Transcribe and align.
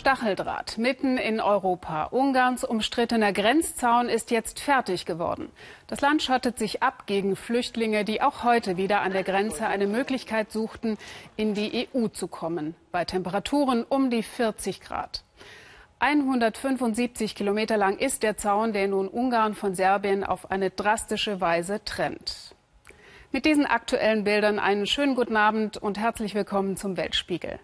Stacheldraht 0.00 0.78
mitten 0.78 1.18
in 1.18 1.42
Europa. 1.42 2.04
Ungarns 2.04 2.64
umstrittener 2.64 3.34
Grenzzaun 3.34 4.08
ist 4.08 4.30
jetzt 4.30 4.58
fertig 4.58 5.04
geworden. 5.04 5.50
Das 5.88 6.00
Land 6.00 6.22
schottet 6.22 6.58
sich 6.58 6.82
ab 6.82 7.02
gegen 7.04 7.36
Flüchtlinge, 7.36 8.06
die 8.06 8.22
auch 8.22 8.42
heute 8.42 8.78
wieder 8.78 9.02
an 9.02 9.12
der 9.12 9.24
Grenze 9.24 9.66
eine 9.66 9.86
Möglichkeit 9.86 10.52
suchten, 10.52 10.96
in 11.36 11.52
die 11.52 11.86
EU 11.94 12.08
zu 12.08 12.28
kommen. 12.28 12.74
Bei 12.92 13.04
Temperaturen 13.04 13.84
um 13.84 14.08
die 14.08 14.22
40 14.22 14.80
Grad. 14.80 15.22
175 15.98 17.34
Kilometer 17.34 17.76
lang 17.76 17.98
ist 17.98 18.22
der 18.22 18.38
Zaun, 18.38 18.72
der 18.72 18.88
nun 18.88 19.06
Ungarn 19.06 19.54
von 19.54 19.74
Serbien 19.74 20.24
auf 20.24 20.50
eine 20.50 20.70
drastische 20.70 21.42
Weise 21.42 21.84
trennt. 21.84 22.54
Mit 23.32 23.44
diesen 23.44 23.66
aktuellen 23.66 24.24
Bildern 24.24 24.60
einen 24.60 24.86
schönen 24.86 25.14
guten 25.14 25.36
Abend 25.36 25.76
und 25.76 25.98
herzlich 25.98 26.34
willkommen 26.34 26.78
zum 26.78 26.96
Weltspiegel. 26.96 27.60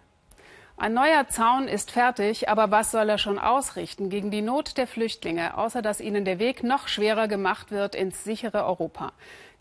Ein 0.79 0.93
neuer 0.93 1.27
Zaun 1.29 1.69
ist 1.69 1.91
fertig, 1.91 2.51
aber 2.51 2.71
was 2.71 2.91
soll 2.91 3.09
er 3.09 3.17
schon 3.17 3.39
ausrichten 3.39 4.11
gegen 4.11 4.31
die 4.31 4.43
Not 4.43 4.77
der 4.77 4.87
Flüchtlinge, 4.87 5.57
außer 5.57 5.81
dass 5.81 6.03
ihnen 6.03 6.27
der 6.27 6.39
Weg 6.39 6.63
noch 6.63 6.87
schwerer 6.87 7.29
gemacht 7.29 7.71
wird 7.71 7.95
ins 7.95 8.25
sichere 8.25 8.67
Europa? 8.67 9.13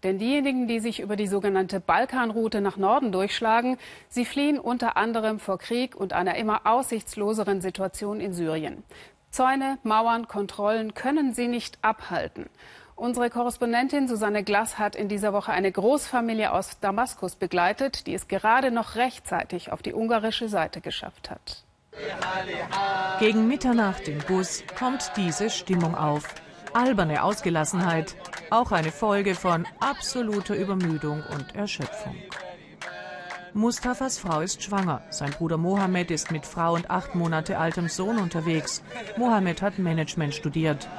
Denn 0.03 0.19
diejenigen, 0.19 0.67
die 0.67 0.81
sich 0.81 0.99
über 0.99 1.15
die 1.15 1.27
sogenannte 1.27 1.79
Balkanroute 1.79 2.59
nach 2.59 2.75
Norden 2.75 3.13
durchschlagen, 3.13 3.77
sie 4.09 4.25
fliehen 4.25 4.59
unter 4.59 4.97
anderem 4.97 5.39
vor 5.39 5.57
Krieg 5.57 5.95
und 5.95 6.11
einer 6.11 6.35
immer 6.35 6.61
aussichtsloseren 6.65 7.61
Situation 7.61 8.19
in 8.19 8.33
Syrien. 8.33 8.83
Zäune, 9.31 9.77
Mauern, 9.83 10.27
Kontrollen 10.27 10.95
können 10.95 11.33
sie 11.33 11.47
nicht 11.47 11.77
abhalten. 11.81 12.49
Unsere 12.95 13.29
Korrespondentin 13.29 14.07
Susanne 14.07 14.43
Glass 14.43 14.79
hat 14.79 14.95
in 14.95 15.09
dieser 15.09 15.33
Woche 15.33 15.51
eine 15.51 15.69
Großfamilie 15.69 16.51
aus 16.53 16.79
Damaskus 16.79 17.35
begleitet, 17.35 18.07
die 18.07 18.13
es 18.13 18.29
gerade 18.29 18.71
noch 18.71 18.95
rechtzeitig 18.95 19.71
auf 19.71 19.81
die 19.81 19.93
ungarische 19.93 20.47
Seite 20.47 20.79
geschafft 20.79 21.29
hat. 21.29 21.65
Gegen 23.19 23.47
Mitternacht 23.47 24.07
im 24.07 24.19
Bus 24.19 24.63
kommt 24.79 25.11
diese 25.17 25.49
Stimmung 25.49 25.93
auf. 25.95 26.23
Alberne 26.73 27.23
Ausgelassenheit, 27.23 28.15
auch 28.49 28.71
eine 28.71 28.91
Folge 28.91 29.35
von 29.35 29.65
absoluter 29.81 30.55
Übermüdung 30.55 31.21
und 31.33 31.53
Erschöpfung. 31.55 32.15
Mustafas 33.53 34.17
Frau 34.17 34.41
ist 34.41 34.63
schwanger. 34.63 35.01
Sein 35.09 35.31
Bruder 35.31 35.57
Mohammed 35.57 36.11
ist 36.11 36.31
mit 36.31 36.45
Frau 36.45 36.73
und 36.73 36.89
acht 36.89 37.15
Monate 37.15 37.57
altem 37.57 37.87
Sohn 37.87 38.17
unterwegs. 38.17 38.83
Mohammed 39.17 39.61
hat 39.61 39.79
Management 39.79 40.33
studiert 40.33 40.89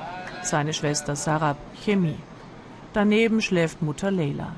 seine 0.42 0.72
Schwester 0.72 1.16
Sarab 1.16 1.56
Chemie. 1.74 2.18
Daneben 2.92 3.40
schläft 3.40 3.82
Mutter 3.82 4.10
Leila. 4.10 4.52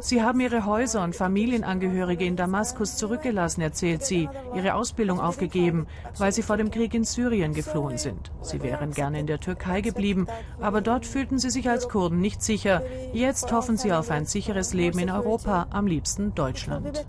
Sie 0.00 0.22
haben 0.22 0.40
ihre 0.40 0.64
Häuser 0.64 1.02
und 1.02 1.14
Familienangehörige 1.14 2.24
in 2.24 2.36
Damaskus 2.36 2.96
zurückgelassen, 2.96 3.60
erzählt 3.60 4.02
sie, 4.04 4.28
ihre 4.54 4.74
Ausbildung 4.74 5.20
aufgegeben, 5.20 5.86
weil 6.16 6.32
sie 6.32 6.42
vor 6.42 6.56
dem 6.56 6.70
Krieg 6.70 6.94
in 6.94 7.04
Syrien 7.04 7.52
geflohen 7.52 7.98
sind. 7.98 8.30
Sie 8.40 8.62
wären 8.62 8.92
gerne 8.92 9.20
in 9.20 9.26
der 9.26 9.40
Türkei 9.40 9.80
geblieben, 9.80 10.26
aber 10.60 10.80
dort 10.80 11.04
fühlten 11.04 11.38
sie 11.38 11.50
sich 11.50 11.68
als 11.68 11.88
Kurden 11.88 12.20
nicht 12.20 12.42
sicher. 12.42 12.82
Jetzt 13.12 13.52
hoffen 13.52 13.76
sie 13.76 13.92
auf 13.92 14.10
ein 14.10 14.26
sicheres 14.26 14.72
Leben 14.72 14.98
in 14.98 15.10
Europa, 15.10 15.66
am 15.70 15.86
liebsten 15.86 16.34
Deutschland. 16.34 17.04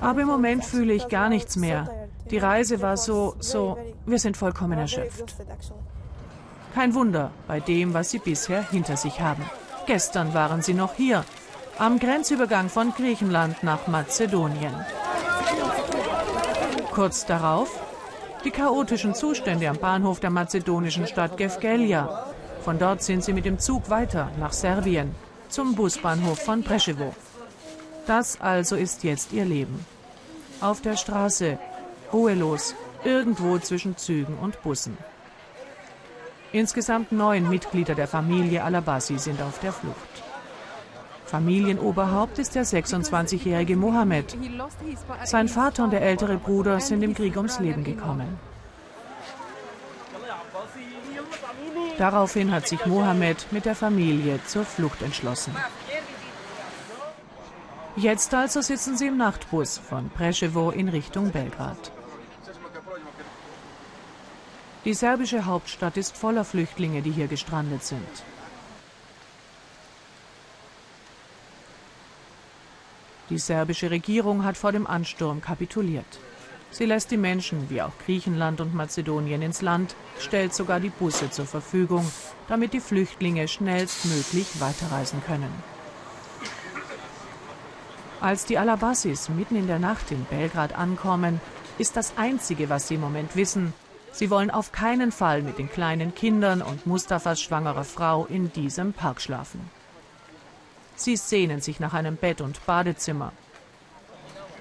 Aber 0.00 0.20
im 0.20 0.28
Moment 0.28 0.64
fühle 0.64 0.92
ich 0.92 1.08
gar 1.08 1.28
nichts 1.28 1.56
mehr. 1.56 2.07
Die 2.30 2.38
Reise 2.38 2.82
war 2.82 2.96
so, 2.96 3.34
so, 3.38 3.78
wir 4.06 4.18
sind 4.18 4.36
vollkommen 4.36 4.78
erschöpft. 4.78 5.34
Kein 6.74 6.94
Wunder 6.94 7.30
bei 7.46 7.60
dem, 7.60 7.94
was 7.94 8.10
sie 8.10 8.18
bisher 8.18 8.62
hinter 8.70 8.96
sich 8.96 9.20
haben. 9.20 9.44
Gestern 9.86 10.34
waren 10.34 10.60
sie 10.60 10.74
noch 10.74 10.94
hier, 10.94 11.24
am 11.78 11.98
Grenzübergang 11.98 12.68
von 12.68 12.92
Griechenland 12.92 13.62
nach 13.62 13.86
Mazedonien. 13.86 14.74
Kurz 16.92 17.24
darauf 17.24 17.70
die 18.44 18.50
chaotischen 18.50 19.14
Zustände 19.14 19.68
am 19.68 19.78
Bahnhof 19.78 20.20
der 20.20 20.30
mazedonischen 20.30 21.06
Stadt 21.06 21.36
Gevgelia. 21.36 22.26
Von 22.62 22.78
dort 22.78 23.02
sind 23.02 23.24
sie 23.24 23.32
mit 23.32 23.44
dem 23.44 23.58
Zug 23.58 23.90
weiter 23.90 24.30
nach 24.38 24.52
Serbien, 24.52 25.14
zum 25.48 25.74
Busbahnhof 25.74 26.38
von 26.38 26.62
Preševo. 26.62 27.14
Das 28.06 28.40
also 28.40 28.76
ist 28.76 29.04
jetzt 29.04 29.32
ihr 29.32 29.44
Leben. 29.44 29.84
Auf 30.60 30.80
der 30.80 30.96
Straße, 30.96 31.58
ruhelos, 32.12 32.74
irgendwo 33.04 33.58
zwischen 33.58 33.96
Zügen 33.96 34.38
und 34.38 34.62
Bussen. 34.62 34.96
Insgesamt 36.52 37.12
neun 37.12 37.48
Mitglieder 37.48 37.94
der 37.94 38.08
Familie 38.08 38.64
Alabasi 38.64 39.18
sind 39.18 39.42
auf 39.42 39.58
der 39.60 39.72
Flucht. 39.72 40.22
Familienoberhaupt 41.26 42.38
ist 42.38 42.54
der 42.54 42.64
26-jährige 42.64 43.76
Mohammed. 43.76 44.34
Sein 45.24 45.48
Vater 45.48 45.84
und 45.84 45.92
der 45.92 46.00
ältere 46.00 46.38
Bruder 46.38 46.80
sind 46.80 47.02
im 47.02 47.14
Krieg 47.14 47.36
ums 47.36 47.60
Leben 47.60 47.84
gekommen. 47.84 48.38
Daraufhin 51.98 52.50
hat 52.50 52.66
sich 52.66 52.86
Mohammed 52.86 53.46
mit 53.50 53.66
der 53.66 53.74
Familie 53.74 54.40
zur 54.46 54.64
Flucht 54.64 55.02
entschlossen. 55.02 55.54
Jetzt 57.96 58.32
also 58.32 58.62
sitzen 58.62 58.96
sie 58.96 59.08
im 59.08 59.16
Nachtbus 59.16 59.76
von 59.76 60.08
Preševo 60.08 60.70
in 60.70 60.88
Richtung 60.88 61.30
Belgrad. 61.32 61.90
Die 64.84 64.94
serbische 64.94 65.44
Hauptstadt 65.44 65.96
ist 65.96 66.16
voller 66.16 66.44
Flüchtlinge, 66.44 67.02
die 67.02 67.10
hier 67.10 67.26
gestrandet 67.26 67.84
sind. 67.84 68.24
Die 73.30 73.38
serbische 73.38 73.90
Regierung 73.90 74.44
hat 74.44 74.56
vor 74.56 74.72
dem 74.72 74.86
Ansturm 74.86 75.42
kapituliert. 75.42 76.18
Sie 76.70 76.86
lässt 76.86 77.10
die 77.10 77.16
Menschen, 77.16 77.68
wie 77.70 77.82
auch 77.82 77.92
Griechenland 78.04 78.60
und 78.60 78.74
Mazedonien, 78.74 79.42
ins 79.42 79.62
Land, 79.62 79.94
stellt 80.18 80.54
sogar 80.54 80.80
die 80.80 80.90
Busse 80.90 81.30
zur 81.30 81.46
Verfügung, 81.46 82.10
damit 82.46 82.72
die 82.72 82.80
Flüchtlinge 82.80 83.48
schnellstmöglich 83.48 84.60
weiterreisen 84.60 85.22
können. 85.26 85.52
Als 88.20 88.44
die 88.44 88.58
Alabassis 88.58 89.28
mitten 89.28 89.56
in 89.56 89.66
der 89.66 89.78
Nacht 89.78 90.10
in 90.10 90.24
Belgrad 90.24 90.76
ankommen, 90.76 91.40
ist 91.78 91.96
das 91.96 92.14
Einzige, 92.16 92.68
was 92.68 92.88
sie 92.88 92.94
im 92.94 93.00
Moment 93.00 93.36
wissen, 93.36 93.72
Sie 94.18 94.30
wollen 94.30 94.50
auf 94.50 94.72
keinen 94.72 95.12
Fall 95.12 95.42
mit 95.42 95.58
den 95.58 95.70
kleinen 95.70 96.12
Kindern 96.12 96.60
und 96.60 96.88
Mustafas 96.88 97.40
schwangerer 97.40 97.84
Frau 97.84 98.26
in 98.26 98.52
diesem 98.52 98.92
Park 98.92 99.20
schlafen. 99.20 99.60
Sie 100.96 101.14
sehnen 101.14 101.60
sich 101.60 101.78
nach 101.78 101.94
einem 101.94 102.16
Bett 102.16 102.40
und 102.40 102.66
Badezimmer. 102.66 103.30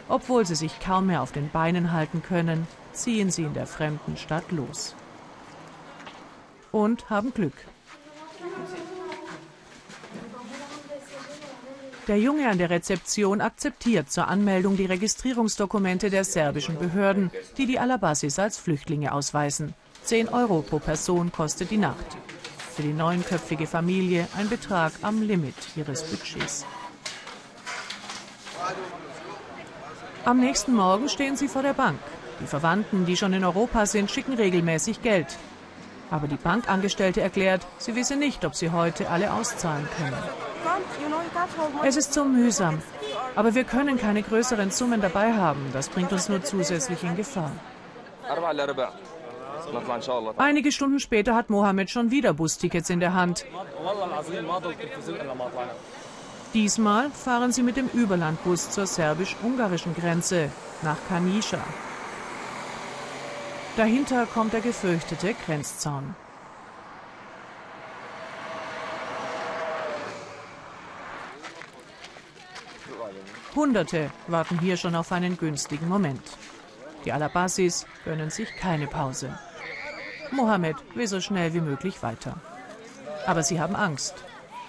Obwohl 0.09 0.45
sie 0.45 0.53
sich 0.53 0.79
kaum 0.79 1.07
mehr 1.07 1.23
auf 1.23 1.31
den 1.31 1.49
Beinen 1.49 1.91
halten 1.91 2.21
können, 2.21 2.67
ziehen 2.93 3.31
sie 3.31 3.45
in 3.45 3.55
der 3.55 3.65
fremden 3.65 4.15
Stadt 4.15 4.51
los. 4.51 4.93
Und 6.71 7.09
haben 7.09 7.33
Glück. 7.33 7.55
Der 12.07 12.17
Junge 12.17 12.47
an 12.47 12.57
der 12.57 12.69
Rezeption 12.69 13.41
akzeptiert 13.41 14.09
zur 14.09 14.29
Anmeldung 14.29 14.77
die 14.77 14.85
Registrierungsdokumente 14.85 16.09
der 16.09 16.23
serbischen 16.23 16.79
Behörden, 16.79 17.31
die 17.57 17.65
die 17.65 17.79
Alabasis 17.79 18.39
als 18.39 18.57
Flüchtlinge 18.57 19.11
ausweisen. 19.11 19.73
10 20.03 20.29
Euro 20.29 20.61
pro 20.61 20.79
Person 20.79 21.33
kostet 21.33 21.69
die 21.69 21.77
Nacht. 21.77 22.05
Für 22.73 22.83
die 22.83 22.93
neunköpfige 22.93 23.67
Familie 23.67 24.25
ein 24.37 24.47
Betrag 24.47 24.93
am 25.01 25.21
Limit 25.21 25.55
ihres 25.75 26.03
Budgets. 26.03 26.65
Am 30.23 30.39
nächsten 30.39 30.75
Morgen 30.75 31.09
stehen 31.09 31.35
sie 31.35 31.49
vor 31.49 31.61
der 31.61 31.73
Bank. 31.73 31.99
Die 32.39 32.47
Verwandten, 32.47 33.05
die 33.05 33.17
schon 33.17 33.33
in 33.33 33.43
Europa 33.43 33.85
sind, 33.85 34.09
schicken 34.09 34.35
regelmäßig 34.35 35.01
Geld. 35.01 35.35
Aber 36.09 36.29
die 36.29 36.35
Bankangestellte 36.35 37.19
erklärt, 37.19 37.67
sie 37.79 37.95
wisse 37.95 38.15
nicht, 38.15 38.45
ob 38.45 38.55
sie 38.55 38.71
heute 38.71 39.09
alle 39.09 39.33
auszahlen 39.33 39.89
können. 39.97 40.46
Es 41.83 41.95
ist 41.95 42.13
so 42.13 42.25
mühsam. 42.25 42.81
Aber 43.35 43.55
wir 43.55 43.63
können 43.63 43.97
keine 43.97 44.23
größeren 44.23 44.71
Summen 44.71 45.01
dabei 45.01 45.33
haben. 45.33 45.69
Das 45.73 45.89
bringt 45.89 46.11
uns 46.11 46.29
nur 46.29 46.43
zusätzlich 46.43 47.03
in 47.03 47.15
Gefahr. 47.15 47.51
Einige 50.37 50.71
Stunden 50.71 50.99
später 50.99 51.35
hat 51.35 51.49
Mohammed 51.49 51.89
schon 51.89 52.11
wieder 52.11 52.33
Bustickets 52.33 52.89
in 52.89 52.99
der 52.99 53.13
Hand. 53.13 53.45
Diesmal 56.53 57.09
fahren 57.11 57.51
sie 57.51 57.63
mit 57.63 57.77
dem 57.77 57.89
Überlandbus 57.93 58.71
zur 58.71 58.87
serbisch-ungarischen 58.87 59.95
Grenze 59.95 60.49
nach 60.81 60.97
Kanischa. 61.09 61.59
Dahinter 63.75 64.25
kommt 64.25 64.53
der 64.53 64.61
gefürchtete 64.61 65.35
Grenzzaun. 65.45 66.15
Hunderte 73.57 74.11
warten 74.27 74.59
hier 74.59 74.77
schon 74.77 74.93
auf 74.93 75.11
einen 75.11 75.35
günstigen 75.35 75.89
Moment. 75.89 76.21
Die 77.05 77.11
Alabasis 77.11 77.87
gönnen 78.05 78.29
sich 78.29 78.55
keine 78.55 78.85
Pause. 78.85 79.35
Mohammed 80.29 80.75
will 80.93 81.07
so 81.07 81.19
schnell 81.19 81.55
wie 81.55 81.61
möglich 81.61 82.03
weiter. 82.03 82.35
Aber 83.25 83.41
sie 83.41 83.59
haben 83.59 83.75
Angst. 83.75 84.13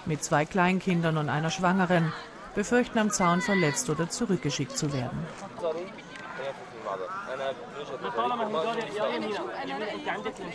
Mit 0.07 0.23
zwei 0.23 0.43
Kleinkindern 0.43 1.17
und 1.17 1.29
einer 1.29 1.51
Schwangeren. 1.51 2.11
befürchten 2.55 2.97
am 2.97 3.11
Zaun 3.11 3.41
verletzt 3.41 3.91
oder 3.91 4.09
zurückgeschickt 4.09 4.75
zu 4.75 4.91
werden. 4.91 5.19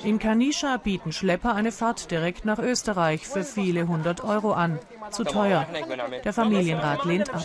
In 0.03 0.19
Kanischa 0.19 0.77
bieten 0.77 1.13
Schlepper 1.13 1.55
eine 1.55 1.73
Fahrt 1.73 2.11
direkt 2.11 2.45
nach 2.45 2.59
Österreich 2.59 3.27
für 3.27 3.45
viele 3.45 3.87
hundert 3.87 4.25
Euro 4.25 4.53
an. 4.53 4.79
Zu 5.11 5.25
teuer. 5.25 5.67
Der 6.25 6.33
Familienrat 6.33 7.05
lehnt 7.05 7.33
ab. 7.33 7.45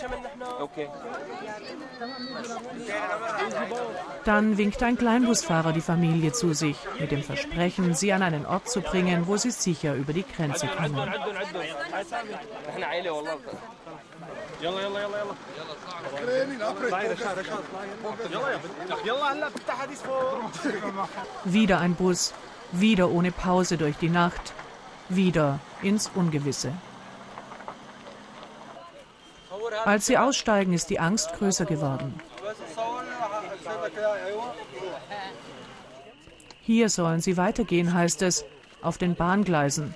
Dann 4.24 4.58
winkt 4.58 4.82
ein 4.82 4.96
Kleinbusfahrer 4.96 5.72
die 5.72 5.80
Familie 5.80 6.32
zu 6.32 6.52
sich, 6.54 6.76
mit 6.98 7.10
dem 7.10 7.22
Versprechen, 7.22 7.94
sie 7.94 8.12
an 8.12 8.22
einen 8.22 8.46
Ort 8.46 8.68
zu 8.68 8.80
bringen, 8.80 9.26
wo 9.26 9.36
sie 9.36 9.50
sicher 9.50 9.94
über 9.94 10.12
die 10.12 10.24
Grenze 10.24 10.66
kommen. 10.66 10.96
Wieder 21.44 21.80
ein 21.80 21.94
Bus, 21.94 22.34
wieder 22.72 23.10
ohne 23.10 23.32
Pause 23.32 23.76
durch 23.76 23.96
die 23.96 24.08
Nacht, 24.08 24.52
wieder 25.08 25.58
ins 25.82 26.10
Ungewisse. 26.14 26.72
Als 29.84 30.06
sie 30.06 30.18
aussteigen, 30.18 30.72
ist 30.72 30.90
die 30.90 31.00
Angst 31.00 31.32
größer 31.38 31.64
geworden. 31.64 32.20
Hier 36.62 36.88
sollen 36.88 37.20
sie 37.20 37.36
weitergehen, 37.36 37.94
heißt 37.94 38.22
es, 38.22 38.44
auf 38.82 38.98
den 38.98 39.14
Bahngleisen. 39.14 39.94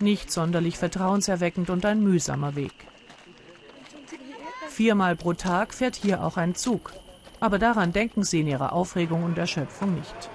Nicht 0.00 0.32
sonderlich 0.32 0.78
vertrauenserweckend 0.78 1.70
und 1.70 1.84
ein 1.84 2.02
mühsamer 2.02 2.56
Weg. 2.56 2.72
Viermal 4.70 5.16
pro 5.16 5.32
Tag 5.32 5.74
fährt 5.74 5.96
hier 5.96 6.22
auch 6.24 6.36
ein 6.36 6.54
Zug. 6.54 6.92
Aber 7.40 7.58
daran 7.58 7.92
denken 7.92 8.22
sie 8.22 8.40
in 8.40 8.46
ihrer 8.46 8.72
Aufregung 8.72 9.24
und 9.24 9.36
Erschöpfung 9.36 9.94
nicht. 9.94 10.30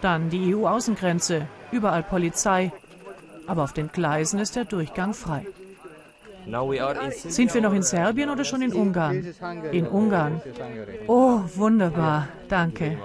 Dann 0.00 0.30
die 0.30 0.54
EU-Außengrenze, 0.54 1.46
überall 1.70 2.02
Polizei. 2.02 2.72
Aber 3.46 3.64
auf 3.64 3.72
den 3.72 3.88
Gleisen 3.88 4.40
ist 4.40 4.56
der 4.56 4.64
Durchgang 4.64 5.14
frei. 5.14 5.46
Sind 7.12 7.54
wir 7.54 7.60
noch 7.60 7.72
in 7.72 7.82
Serbien 7.82 8.30
oder 8.30 8.44
schon 8.44 8.62
in 8.62 8.72
Ungarn? 8.72 9.34
In 9.70 9.86
Ungarn. 9.86 10.40
Oh, 11.06 11.40
wunderbar. 11.54 12.28
Danke. 12.48 12.98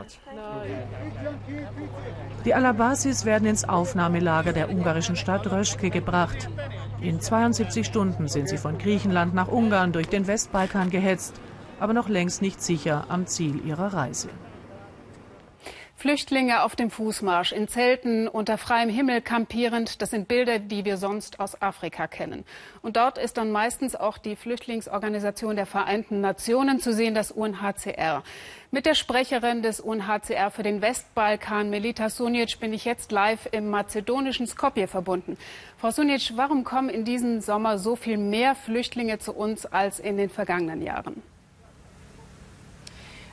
Die 2.45 2.53
Alabasis 2.53 3.25
werden 3.25 3.47
ins 3.47 3.67
Aufnahmelager 3.67 4.53
der 4.53 4.69
ungarischen 4.69 5.15
Stadt 5.15 5.51
Röschke 5.51 5.89
gebracht. 5.89 6.49
In 7.03 7.19
72 7.19 7.85
Stunden 7.85 8.29
sind 8.29 8.47
sie 8.47 8.57
von 8.57 8.77
Griechenland 8.77 9.33
nach 9.33 9.49
Ungarn 9.49 9.91
durch 9.91 10.07
den 10.07 10.25
Westbalkan 10.25 10.89
gehetzt, 10.89 11.33
aber 11.77 11.91
noch 11.91 12.07
längst 12.07 12.41
nicht 12.41 12.61
sicher 12.61 13.07
am 13.09 13.27
Ziel 13.27 13.59
ihrer 13.65 13.93
Reise. 13.93 14.29
Flüchtlinge 16.03 16.63
auf 16.63 16.75
dem 16.75 16.91
Fußmarsch, 16.91 17.53
in 17.53 17.69
Zelten 17.69 18.27
unter 18.27 18.57
freiem 18.57 18.89
Himmel 18.89 19.21
kampierend, 19.21 20.01
das 20.01 20.09
sind 20.09 20.27
Bilder, 20.27 20.59
die 20.59 20.83
wir 20.83 20.97
sonst 20.97 21.39
aus 21.39 21.61
Afrika 21.61 22.07
kennen. 22.07 22.43
Und 22.81 22.97
dort 22.97 23.17
ist 23.17 23.37
dann 23.37 23.53
meistens 23.53 23.95
auch 23.95 24.17
die 24.17 24.35
Flüchtlingsorganisation 24.35 25.55
der 25.55 25.65
Vereinten 25.65 26.19
Nationen 26.19 26.81
zu 26.81 26.91
sehen, 26.91 27.15
das 27.15 27.31
UNHCR. 27.31 28.21
Mit 28.69 28.85
der 28.85 28.95
Sprecherin 28.95 29.61
des 29.61 29.79
UNHCR 29.79 30.51
für 30.51 30.63
den 30.63 30.81
Westbalkan, 30.81 31.69
Melita 31.69 32.09
Sunic, 32.09 32.59
bin 32.59 32.73
ich 32.73 32.83
jetzt 32.83 33.13
live 33.13 33.47
im 33.53 33.69
mazedonischen 33.69 34.45
Skopje 34.45 34.87
verbunden. 34.87 35.37
Frau 35.77 35.91
Sunic, 35.91 36.33
warum 36.35 36.65
kommen 36.65 36.89
in 36.89 37.05
diesem 37.05 37.39
Sommer 37.39 37.77
so 37.77 37.95
viel 37.95 38.17
mehr 38.17 38.55
Flüchtlinge 38.55 39.19
zu 39.19 39.31
uns 39.31 39.65
als 39.65 40.01
in 40.01 40.17
den 40.17 40.29
vergangenen 40.29 40.81
Jahren? 40.81 41.23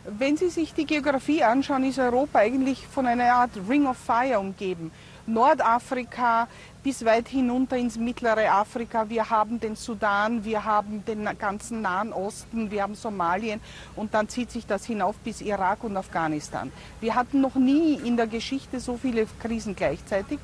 Wenn 0.04 0.38
Sie 0.38 0.48
sich 0.48 0.72
die 0.72 0.86
Geografie 0.86 1.44
anschauen, 1.44 1.84
ist 1.84 1.98
Europa 1.98 2.38
eigentlich 2.38 2.86
von 2.86 3.06
einer 3.06 3.34
Art 3.34 3.50
Ring 3.68 3.86
of 3.86 3.98
Fire 3.98 4.40
umgeben. 4.40 4.90
Nordafrika 5.26 6.48
bis 6.82 7.04
weit 7.04 7.28
hinunter 7.28 7.76
ins 7.76 7.98
mittlere 7.98 8.50
Afrika. 8.50 9.10
Wir 9.10 9.28
haben 9.28 9.60
den 9.60 9.76
Sudan, 9.76 10.42
wir 10.42 10.64
haben 10.64 11.04
den 11.04 11.28
ganzen 11.38 11.82
Nahen 11.82 12.14
Osten, 12.14 12.70
wir 12.70 12.82
haben 12.82 12.94
Somalien 12.94 13.60
und 13.94 14.14
dann 14.14 14.26
zieht 14.30 14.50
sich 14.50 14.66
das 14.66 14.86
hinauf 14.86 15.16
bis 15.16 15.42
Irak 15.42 15.84
und 15.84 15.98
Afghanistan. 15.98 16.72
Wir 17.00 17.14
hatten 17.14 17.42
noch 17.42 17.56
nie 17.56 17.94
in 18.02 18.16
der 18.16 18.26
Geschichte 18.26 18.80
so 18.80 18.96
viele 18.96 19.26
Krisen 19.42 19.76
gleichzeitig 19.76 20.38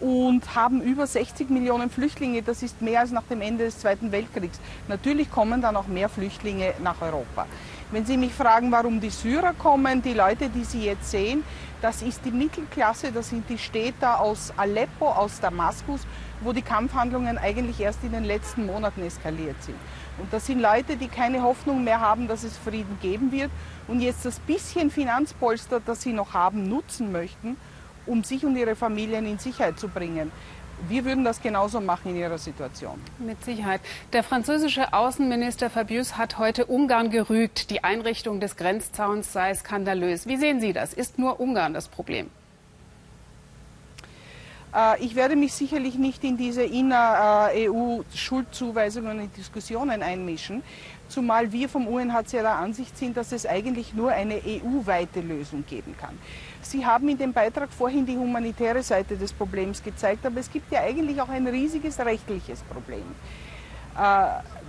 und 0.00 0.54
haben 0.54 0.82
über 0.82 1.06
60 1.06 1.48
Millionen 1.48 1.90
Flüchtlinge. 1.90 2.42
Das 2.42 2.62
ist 2.62 2.82
mehr 2.82 3.00
als 3.00 3.12
nach 3.12 3.22
dem 3.22 3.40
Ende 3.40 3.64
des 3.64 3.78
Zweiten 3.78 4.12
Weltkriegs. 4.12 4.60
Natürlich 4.88 5.30
kommen 5.30 5.62
dann 5.62 5.76
auch 5.76 5.86
mehr 5.86 6.08
Flüchtlinge 6.08 6.74
nach 6.82 7.00
Europa. 7.00 7.46
Wenn 7.92 8.04
Sie 8.04 8.16
mich 8.16 8.34
fragen, 8.34 8.72
warum 8.72 9.00
die 9.00 9.10
Syrer 9.10 9.52
kommen, 9.52 10.02
die 10.02 10.12
Leute, 10.12 10.48
die 10.48 10.64
Sie 10.64 10.84
jetzt 10.84 11.08
sehen, 11.08 11.44
das 11.80 12.02
ist 12.02 12.24
die 12.24 12.32
Mittelklasse, 12.32 13.12
das 13.12 13.28
sind 13.28 13.48
die 13.48 13.58
Städter 13.58 14.18
aus 14.20 14.52
Aleppo, 14.56 15.08
aus 15.08 15.38
Damaskus, 15.38 16.00
wo 16.40 16.52
die 16.52 16.62
Kampfhandlungen 16.62 17.38
eigentlich 17.38 17.78
erst 17.78 18.02
in 18.02 18.10
den 18.10 18.24
letzten 18.24 18.66
Monaten 18.66 19.02
eskaliert 19.06 19.62
sind. 19.62 19.76
Und 20.18 20.32
das 20.32 20.46
sind 20.46 20.60
Leute, 20.60 20.96
die 20.96 21.06
keine 21.06 21.42
Hoffnung 21.42 21.84
mehr 21.84 22.00
haben, 22.00 22.26
dass 22.26 22.42
es 22.42 22.58
Frieden 22.58 22.98
geben 23.00 23.30
wird 23.30 23.52
und 23.86 24.00
jetzt 24.00 24.24
das 24.24 24.40
bisschen 24.40 24.90
Finanzpolster, 24.90 25.78
das 25.78 26.02
sie 26.02 26.12
noch 26.12 26.34
haben, 26.34 26.68
nutzen 26.68 27.12
möchten, 27.12 27.56
um 28.04 28.24
sich 28.24 28.44
und 28.44 28.56
ihre 28.56 28.74
Familien 28.74 29.26
in 29.26 29.38
Sicherheit 29.38 29.78
zu 29.78 29.88
bringen. 29.88 30.32
Wir 30.88 31.04
würden 31.04 31.24
das 31.24 31.40
genauso 31.40 31.80
machen 31.80 32.10
in 32.10 32.16
Ihrer 32.16 32.38
Situation. 32.38 33.00
Mit 33.18 33.44
Sicherheit. 33.44 33.80
Der 34.12 34.22
französische 34.22 34.92
Außenminister 34.92 35.70
Fabius 35.70 36.16
hat 36.16 36.38
heute 36.38 36.66
Ungarn 36.66 37.10
gerügt. 37.10 37.70
Die 37.70 37.82
Einrichtung 37.82 38.40
des 38.40 38.56
Grenzzauns 38.56 39.32
sei 39.32 39.54
skandalös. 39.54 40.26
Wie 40.26 40.36
sehen 40.36 40.60
Sie 40.60 40.72
das? 40.72 40.92
Ist 40.92 41.18
nur 41.18 41.40
Ungarn 41.40 41.74
das 41.74 41.88
Problem? 41.88 42.30
Äh, 44.74 45.04
ich 45.04 45.14
werde 45.14 45.36
mich 45.36 45.52
sicherlich 45.52 45.96
nicht 45.96 46.24
in 46.24 46.36
diese 46.36 46.62
inner-EU-Schuldzuweisungen 46.62 49.20
und 49.20 49.36
Diskussionen 49.36 50.02
einmischen, 50.02 50.64
zumal 51.08 51.52
wir 51.52 51.68
vom 51.68 51.86
UNHCR 51.86 52.42
der 52.42 52.56
Ansicht 52.56 52.98
sind, 52.98 53.16
dass 53.16 53.30
es 53.32 53.46
eigentlich 53.46 53.94
nur 53.94 54.10
eine 54.10 54.40
EU-weite 54.44 55.20
Lösung 55.20 55.64
geben 55.66 55.94
kann. 55.98 56.18
Sie 56.62 56.84
haben 56.84 57.08
in 57.08 57.18
dem 57.18 57.32
Beitrag 57.32 57.72
vorhin 57.72 58.06
die 58.06 58.16
humanitäre 58.16 58.82
Seite 58.82 59.16
des 59.16 59.32
Problems 59.32 59.80
gezeigt, 59.82 60.26
aber 60.26 60.40
es 60.40 60.50
gibt 60.50 60.72
ja 60.72 60.80
eigentlich 60.80 61.20
auch 61.20 61.28
ein 61.28 61.46
riesiges 61.46 61.98
rechtliches 62.00 62.62
Problem. 62.62 63.04
Äh, 63.96 64.26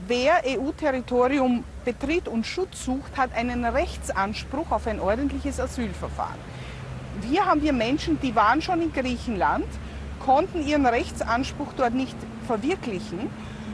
wer 0.07 0.43
EU-Territorium 0.45 1.63
betritt 1.83 2.27
und 2.27 2.45
Schutz 2.45 2.85
sucht, 2.85 3.17
hat 3.17 3.33
einen 3.35 3.65
Rechtsanspruch 3.65 4.71
auf 4.71 4.87
ein 4.87 4.99
ordentliches 4.99 5.59
Asylverfahren. 5.59 6.39
Hier 7.27 7.45
haben 7.45 7.61
wir 7.61 7.73
Menschen, 7.73 8.19
die 8.21 8.35
waren 8.35 8.61
schon 8.61 8.81
in 8.81 8.93
Griechenland, 8.93 9.65
konnten 10.27 10.61
ihren 10.67 10.85
Rechtsanspruch 10.85 11.73
dort 11.75 11.95
nicht 11.95 12.17
verwirklichen, 12.45 13.29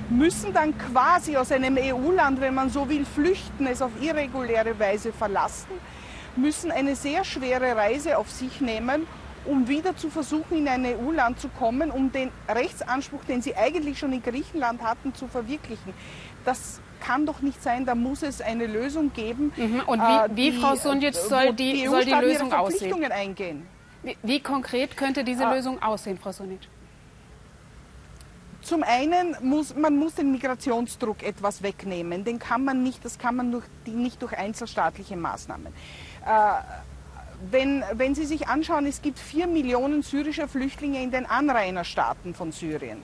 müssen 0.09 0.53
dann 0.53 0.77
quasi 0.77 1.35
aus 1.35 1.51
einem 1.51 1.77
EU-Land, 1.77 2.39
wenn 2.39 2.53
man 2.53 2.69
so 2.69 2.87
will, 2.87 3.05
flüchten, 3.05 3.67
es 3.67 3.81
auf 3.81 3.91
irreguläre 4.01 4.79
Weise 4.79 5.11
verlassen 5.11 5.73
müssen 6.35 6.71
eine 6.71 6.95
sehr 6.95 7.23
schwere 7.23 7.75
Reise 7.75 8.17
auf 8.17 8.29
sich 8.29 8.61
nehmen, 8.61 9.05
um 9.45 9.67
wieder 9.67 9.95
zu 9.95 10.09
versuchen, 10.09 10.57
in 10.57 10.67
ein 10.67 10.85
EU-Land 10.85 11.39
zu 11.39 11.49
kommen, 11.49 11.91
um 11.91 12.11
den 12.11 12.29
Rechtsanspruch, 12.47 13.23
den 13.25 13.41
sie 13.41 13.55
eigentlich 13.55 13.99
schon 13.99 14.13
in 14.13 14.23
Griechenland 14.23 14.81
hatten, 14.81 15.13
zu 15.13 15.27
verwirklichen. 15.27 15.93
Das 16.45 16.79
kann 17.01 17.25
doch 17.25 17.41
nicht 17.41 17.61
sein, 17.61 17.85
da 17.85 17.95
muss 17.95 18.23
es 18.23 18.39
eine 18.39 18.65
Lösung 18.65 19.11
geben. 19.13 19.51
Mhm. 19.57 19.81
Und 19.85 19.99
wie, 19.99 20.03
äh, 20.03 20.29
wie 20.35 20.51
die, 20.51 20.57
Frau 20.57 20.75
Sonjic, 20.75 21.15
soll 21.15 21.53
die, 21.53 21.73
die, 21.73 21.87
soll 21.87 22.05
die 22.05 22.13
Lösung 22.13 22.53
aussehen? 22.53 23.11
Eingehen. 23.11 23.67
Wie, 24.03 24.17
wie, 24.21 24.39
konkret 24.39 24.97
könnte 24.97 25.23
diese 25.23 25.47
ah. 25.47 25.53
Lösung 25.53 25.81
aussehen, 25.81 26.17
Frau 26.17 26.31
Sonjic? 26.31 26.61
Zum 28.61 28.83
einen 28.83 29.35
muss 29.41 29.75
man 29.75 29.97
muss 29.97 30.15
den 30.15 30.31
Migrationsdruck 30.31 31.23
etwas 31.23 31.63
wegnehmen. 31.63 32.23
Den 32.23 32.39
kann 32.39 32.63
man 32.63 32.81
nicht, 32.81 33.03
das 33.03 33.17
kann 33.17 33.35
man 33.35 33.51
durch, 33.51 33.65
nicht 33.85 34.21
durch 34.21 34.37
einzelstaatliche 34.37 35.17
Maßnahmen. 35.17 35.67
Äh, 35.67 36.29
wenn, 37.51 37.83
wenn 37.93 38.15
Sie 38.15 38.25
sich 38.25 38.47
anschauen, 38.47 38.85
es 38.85 39.01
gibt 39.01 39.19
vier 39.19 39.47
Millionen 39.47 40.01
syrischer 40.01 40.47
Flüchtlinge 40.47 41.03
in 41.03 41.11
den 41.11 41.25
Anrainerstaaten 41.25 42.33
von 42.33 42.53
Syrien. 42.53 43.03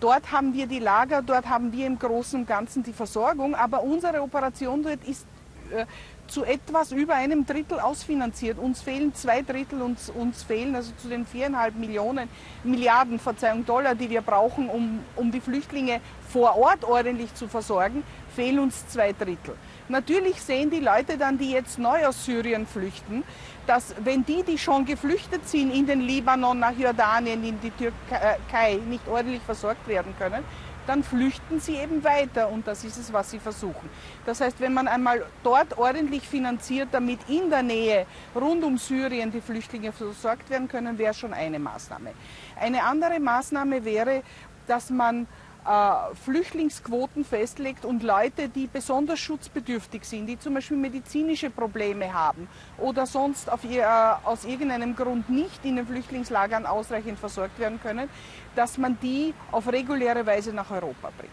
Dort 0.00 0.32
haben 0.32 0.54
wir 0.54 0.66
die 0.66 0.78
Lager, 0.78 1.22
dort 1.22 1.48
haben 1.48 1.72
wir 1.72 1.86
im 1.86 1.98
Großen 1.98 2.40
und 2.40 2.46
Ganzen 2.46 2.82
die 2.82 2.92
Versorgung, 2.92 3.54
aber 3.54 3.82
unsere 3.82 4.22
Operation 4.22 4.82
dort 4.82 5.04
ist 5.04 5.26
äh, 5.72 5.86
zu 6.28 6.44
etwas 6.44 6.92
über 6.92 7.14
einem 7.14 7.46
Drittel 7.46 7.80
ausfinanziert. 7.80 8.58
Uns 8.58 8.80
fehlen 8.80 9.14
zwei 9.14 9.42
Drittel, 9.42 9.82
uns, 9.82 10.10
uns 10.10 10.42
fehlen 10.42 10.74
also 10.76 10.92
zu 11.00 11.08
den 11.08 11.26
viereinhalb 11.26 11.74
Millionen, 11.74 12.28
Milliarden 12.64 13.18
Verzeihung, 13.18 13.64
Dollar, 13.66 13.94
die 13.94 14.10
wir 14.10 14.20
brauchen, 14.20 14.68
um, 14.68 15.00
um 15.16 15.32
die 15.32 15.40
Flüchtlinge 15.40 16.00
vor 16.28 16.56
Ort 16.56 16.84
ordentlich 16.84 17.34
zu 17.34 17.48
versorgen, 17.48 18.02
fehlen 18.36 18.58
uns 18.58 18.86
zwei 18.88 19.12
Drittel. 19.12 19.54
Natürlich 19.88 20.40
sehen 20.42 20.70
die 20.70 20.80
Leute 20.80 21.16
dann, 21.16 21.38
die 21.38 21.50
jetzt 21.50 21.78
neu 21.78 22.06
aus 22.06 22.24
Syrien 22.24 22.66
flüchten, 22.66 23.24
dass 23.66 23.94
wenn 24.04 24.24
die, 24.24 24.42
die 24.42 24.58
schon 24.58 24.84
geflüchtet 24.84 25.48
sind 25.48 25.72
in 25.72 25.86
den 25.86 26.00
Libanon, 26.00 26.58
nach 26.58 26.76
Jordanien, 26.76 27.42
in 27.44 27.60
die 27.60 27.70
Türkei, 27.70 28.78
nicht 28.86 29.06
ordentlich 29.08 29.42
versorgt 29.42 29.86
werden 29.88 30.14
können, 30.18 30.44
dann 30.88 31.02
flüchten 31.04 31.60
sie 31.60 31.76
eben 31.76 32.02
weiter 32.02 32.48
und 32.48 32.66
das 32.66 32.82
ist 32.82 32.96
es, 32.96 33.12
was 33.12 33.30
sie 33.30 33.38
versuchen. 33.38 33.90
Das 34.24 34.40
heißt, 34.40 34.58
wenn 34.60 34.72
man 34.72 34.88
einmal 34.88 35.26
dort 35.42 35.76
ordentlich 35.76 36.26
finanziert, 36.26 36.88
damit 36.92 37.20
in 37.28 37.50
der 37.50 37.62
Nähe 37.62 38.06
rund 38.34 38.64
um 38.64 38.78
Syrien 38.78 39.30
die 39.30 39.42
Flüchtlinge 39.42 39.92
versorgt 39.92 40.48
werden 40.48 40.66
können, 40.66 40.96
wäre 40.96 41.12
schon 41.12 41.34
eine 41.34 41.58
Maßnahme. 41.58 42.12
Eine 42.58 42.84
andere 42.84 43.20
Maßnahme 43.20 43.84
wäre, 43.84 44.22
dass 44.66 44.88
man 44.88 45.26
äh, 45.68 46.14
Flüchtlingsquoten 46.24 47.24
festlegt 47.24 47.84
und 47.84 48.02
Leute, 48.02 48.48
die 48.48 48.66
besonders 48.66 49.18
schutzbedürftig 49.18 50.04
sind, 50.04 50.26
die 50.26 50.38
zum 50.38 50.54
Beispiel 50.54 50.78
medizinische 50.78 51.50
Probleme 51.50 52.12
haben 52.12 52.48
oder 52.78 53.06
sonst 53.06 53.50
ihr, 53.70 53.82
äh, 53.82 54.26
aus 54.26 54.44
irgendeinem 54.44 54.96
Grund 54.96 55.28
nicht 55.28 55.64
in 55.64 55.76
den 55.76 55.86
Flüchtlingslagern 55.86 56.64
ausreichend 56.64 57.18
versorgt 57.18 57.58
werden 57.58 57.80
können, 57.82 58.08
dass 58.56 58.78
man 58.78 58.98
die 59.00 59.34
auf 59.52 59.70
reguläre 59.70 60.24
Weise 60.24 60.52
nach 60.52 60.70
Europa 60.70 61.10
bringt. 61.18 61.32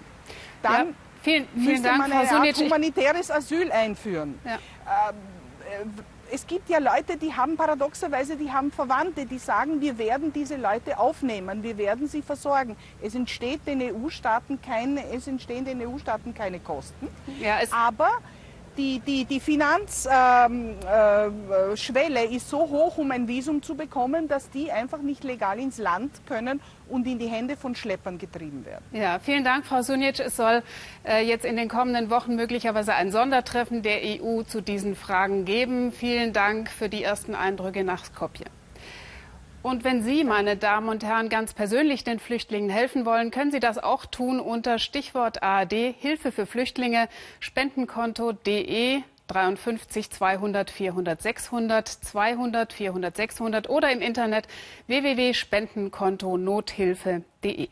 Dann 0.62 0.88
ja, 0.88 0.94
vielen, 1.22 1.48
vielen 1.54 1.65
müsste 1.65 1.88
Dank, 1.88 1.98
man 2.00 2.12
eine 2.12 2.30
Art 2.30 2.58
humanitäres 2.58 3.32
Asyl 3.32 3.72
einführen. 3.72 4.38
Ja. 4.44 4.60
Ähm, 5.10 5.15
äh, 5.82 6.14
es 6.32 6.48
gibt 6.48 6.70
ja 6.70 6.79
Leute, 6.79 7.17
die 7.17 7.34
haben 7.34 7.58
paradoxerweise, 7.58 8.36
die 8.36 8.51
haben 8.51 8.72
Verwandte, 8.72 9.25
die 9.25 9.38
sagen, 9.38 9.82
wir 9.82 9.98
werden 9.98 10.34
diese 10.34 10.55
Leute 10.55 10.98
aufnehmen, 10.98 11.63
wir 11.63 11.77
werden 11.77 12.08
sie 12.08 12.22
versorgen. 12.22 12.75
Es 13.01 13.15
entsteht 13.15 13.65
den 13.67 13.82
EU-Staaten 13.82 14.62
keine, 14.62 15.05
es 15.12 15.27
entstehen 15.27 15.65
den 15.65 15.82
EU-Staaten 15.82 16.34
keine 16.34 16.60
Kosten. 16.60 17.08
Ja, 17.39 17.60
aber 17.72 18.10
die, 18.77 19.00
die, 19.00 19.25
die 19.25 19.39
Finanzschwelle 19.39 21.29
ähm, 22.20 22.32
äh, 22.32 22.36
ist 22.36 22.50
so 22.50 22.60
hoch, 22.60 22.98
um 22.98 23.12
ein 23.12 23.27
Visum 23.27 23.62
zu 23.62 23.75
bekommen, 23.75 24.27
dass 24.27 24.50
die 24.50 24.72
einfach 24.72 25.01
nicht 25.01 25.24
legal 25.24 25.60
ins 25.60 25.77
Land 25.77 26.12
können 26.27 26.62
und 26.89 27.08
in 27.08 27.20
die 27.20 27.27
Hände 27.27 27.58
von 27.58 27.75
Schleppern 27.75 28.17
getrieben 28.17 28.65
werden. 28.65 28.84
Ja, 28.91 29.20
vielen 29.20 29.44
Dank, 29.44 29.65
Frau 29.65 29.82
Sunic. 29.82 30.20
Es 30.20 30.36
soll 30.36 30.63
äh, 31.05 31.25
jetzt 31.25 31.46
in 31.46 31.58
den 31.58 31.70
kommenden 31.70 32.10
Wochen 32.10 32.36
möglicherweise 32.36 32.94
ein 32.94 33.12
Sondertreffen 33.12 33.82
der 33.82 34.01
EU 34.03 34.44
zu 34.44 34.62
diesen 34.62 34.96
Fragen 34.96 35.46
geben. 35.46 35.91
Vielen 35.91 36.34
Dank 36.34 36.70
für 36.70 36.89
die 36.89 37.03
ersten 37.03 37.36
Eindrücke 37.36 37.84
nach 37.84 38.05
Skopje. 38.05 38.46
Und 39.65 39.84
wenn 39.84 40.03
Sie, 40.03 40.24
meine 40.24 40.55
Damen 40.57 40.89
und 40.89 41.03
Herren, 41.03 41.27
ganz 41.27 41.55
persönlich 41.55 42.03
den 42.03 42.19
Flüchtlingen 42.19 42.69
helfen 42.69 43.03
wollen, 43.03 43.31
können 43.31 43.50
Sie 43.50 43.60
das 43.60 43.79
auch 43.79 44.05
tun 44.05 44.39
unter 44.39 44.77
Stichwort 44.77 45.41
ARD 45.41 45.74
Hilfe 45.74 46.31
für 46.31 46.45
Flüchtlinge, 46.45 47.10
Spendenkonto.de 47.39 49.01
53 49.25 50.12
200 50.12 50.69
400 50.69 51.19
600 51.19 51.88
200 51.88 52.74
400 52.74 53.17
600 53.17 53.67
oder 53.67 53.91
im 53.91 54.01
Internet 54.01 54.48
www.spendenkonto-nothilfe.de. 54.86 57.69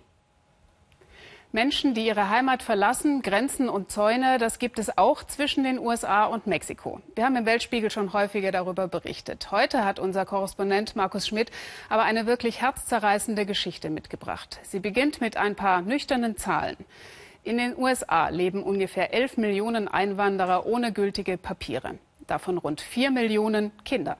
Menschen, 1.55 1.93
die 1.93 2.07
ihre 2.07 2.31
Heimat 2.31 2.63
verlassen, 2.63 3.21
Grenzen 3.21 3.69
und 3.69 3.91
Zäune, 3.91 4.39
das 4.39 4.57
gibt 4.57 4.79
es 4.79 4.97
auch 4.97 5.23
zwischen 5.23 5.63
den 5.63 5.77
USA 5.77 6.25
und 6.25 6.47
Mexiko. 6.47 6.99
Wir 7.13 7.25
haben 7.25 7.35
im 7.35 7.45
Weltspiegel 7.45 7.91
schon 7.91 8.11
häufiger 8.11 8.51
darüber 8.51 8.87
berichtet. 8.87 9.51
Heute 9.51 9.85
hat 9.85 9.99
unser 9.99 10.25
Korrespondent 10.25 10.95
Markus 10.95 11.27
Schmidt 11.27 11.51
aber 11.89 12.01
eine 12.01 12.25
wirklich 12.25 12.59
herzzerreißende 12.59 13.45
Geschichte 13.45 13.91
mitgebracht. 13.91 14.61
Sie 14.63 14.79
beginnt 14.79 15.21
mit 15.21 15.37
ein 15.37 15.55
paar 15.55 15.83
nüchternen 15.83 16.37
Zahlen. 16.37 16.77
In 17.43 17.59
den 17.59 17.77
USA 17.77 18.29
leben 18.29 18.63
ungefähr 18.63 19.13
11 19.13 19.37
Millionen 19.37 19.87
Einwanderer 19.87 20.65
ohne 20.65 20.91
gültige 20.91 21.37
Papiere. 21.37 21.99
Davon 22.25 22.57
rund 22.57 22.81
4 22.81 23.11
Millionen 23.11 23.71
Kinder. 23.85 24.17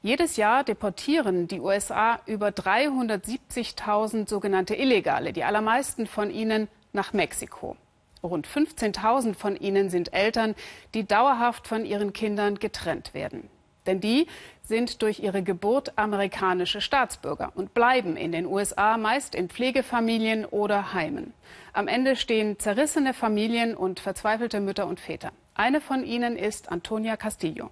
Jedes 0.00 0.36
Jahr 0.36 0.62
deportieren 0.62 1.48
die 1.48 1.60
USA 1.60 2.20
über 2.26 2.48
370.000 2.48 4.28
sogenannte 4.28 4.76
Illegale, 4.76 5.32
die 5.32 5.42
allermeisten 5.42 6.06
von 6.06 6.30
ihnen 6.30 6.68
nach 6.92 7.12
Mexiko. 7.12 7.76
Rund 8.22 8.46
15.000 8.46 9.34
von 9.34 9.56
ihnen 9.56 9.90
sind 9.90 10.12
Eltern, 10.12 10.54
die 10.94 11.04
dauerhaft 11.04 11.66
von 11.66 11.84
ihren 11.84 12.12
Kindern 12.12 12.60
getrennt 12.60 13.12
werden. 13.12 13.50
Denn 13.86 14.00
die 14.00 14.28
sind 14.62 15.02
durch 15.02 15.18
ihre 15.18 15.42
Geburt 15.42 15.98
amerikanische 15.98 16.80
Staatsbürger 16.80 17.52
und 17.56 17.74
bleiben 17.74 18.16
in 18.16 18.30
den 18.32 18.46
USA 18.46 18.98
meist 18.98 19.34
in 19.34 19.48
Pflegefamilien 19.48 20.44
oder 20.44 20.92
Heimen. 20.92 21.32
Am 21.72 21.88
Ende 21.88 22.14
stehen 22.14 22.58
zerrissene 22.58 23.14
Familien 23.14 23.74
und 23.74 23.98
verzweifelte 23.98 24.60
Mütter 24.60 24.86
und 24.86 25.00
Väter. 25.00 25.32
Eine 25.54 25.80
von 25.80 26.04
ihnen 26.04 26.36
ist 26.36 26.70
Antonia 26.70 27.16
Castillo. 27.16 27.70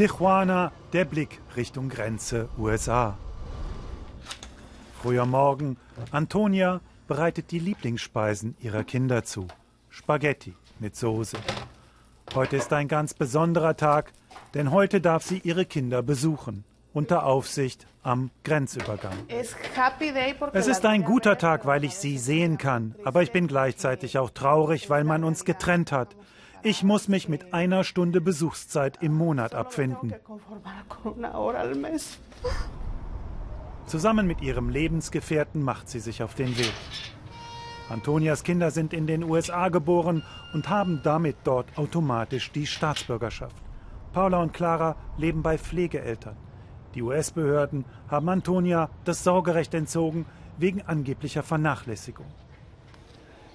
Tijuana, 0.00 0.72
der 0.94 1.04
Blick 1.04 1.42
Richtung 1.56 1.90
Grenze 1.90 2.48
USA. 2.56 3.18
Früher 5.02 5.26
Morgen, 5.26 5.76
Antonia 6.10 6.80
bereitet 7.06 7.50
die 7.50 7.58
Lieblingsspeisen 7.58 8.56
ihrer 8.60 8.82
Kinder 8.82 9.24
zu. 9.24 9.46
Spaghetti 9.90 10.54
mit 10.78 10.96
Soße. 10.96 11.36
Heute 12.34 12.56
ist 12.56 12.72
ein 12.72 12.88
ganz 12.88 13.12
besonderer 13.12 13.76
Tag, 13.76 14.14
denn 14.54 14.70
heute 14.70 15.02
darf 15.02 15.22
sie 15.22 15.42
ihre 15.44 15.66
Kinder 15.66 16.02
besuchen, 16.02 16.64
unter 16.94 17.26
Aufsicht 17.26 17.86
am 18.02 18.30
Grenzübergang. 18.42 19.12
Es 20.54 20.66
ist 20.66 20.86
ein 20.86 21.04
guter 21.04 21.36
Tag, 21.36 21.66
weil 21.66 21.84
ich 21.84 21.96
sie 21.96 22.16
sehen 22.16 22.56
kann, 22.56 22.94
aber 23.04 23.22
ich 23.22 23.32
bin 23.32 23.46
gleichzeitig 23.46 24.16
auch 24.16 24.30
traurig, 24.30 24.88
weil 24.88 25.04
man 25.04 25.24
uns 25.24 25.44
getrennt 25.44 25.92
hat. 25.92 26.16
Ich 26.62 26.82
muss 26.82 27.08
mich 27.08 27.28
mit 27.28 27.54
einer 27.54 27.84
Stunde 27.84 28.20
Besuchszeit 28.20 29.02
im 29.02 29.14
Monat 29.14 29.54
abfinden. 29.54 30.14
Zusammen 33.86 34.26
mit 34.26 34.42
ihrem 34.42 34.68
Lebensgefährten 34.68 35.62
macht 35.62 35.88
sie 35.88 36.00
sich 36.00 36.22
auf 36.22 36.34
den 36.34 36.56
Weg. 36.58 36.72
Antonias 37.88 38.44
Kinder 38.44 38.70
sind 38.70 38.92
in 38.92 39.06
den 39.06 39.24
USA 39.24 39.68
geboren 39.68 40.22
und 40.52 40.68
haben 40.68 41.00
damit 41.02 41.36
dort 41.44 41.66
automatisch 41.78 42.52
die 42.52 42.66
Staatsbürgerschaft. 42.66 43.56
Paula 44.12 44.42
und 44.42 44.52
Clara 44.52 44.96
leben 45.16 45.42
bei 45.42 45.56
Pflegeeltern. 45.56 46.36
Die 46.94 47.02
US-Behörden 47.02 47.84
haben 48.08 48.28
Antonia 48.28 48.90
das 49.04 49.24
Sorgerecht 49.24 49.72
entzogen 49.72 50.26
wegen 50.58 50.82
angeblicher 50.82 51.42
Vernachlässigung. 51.42 52.26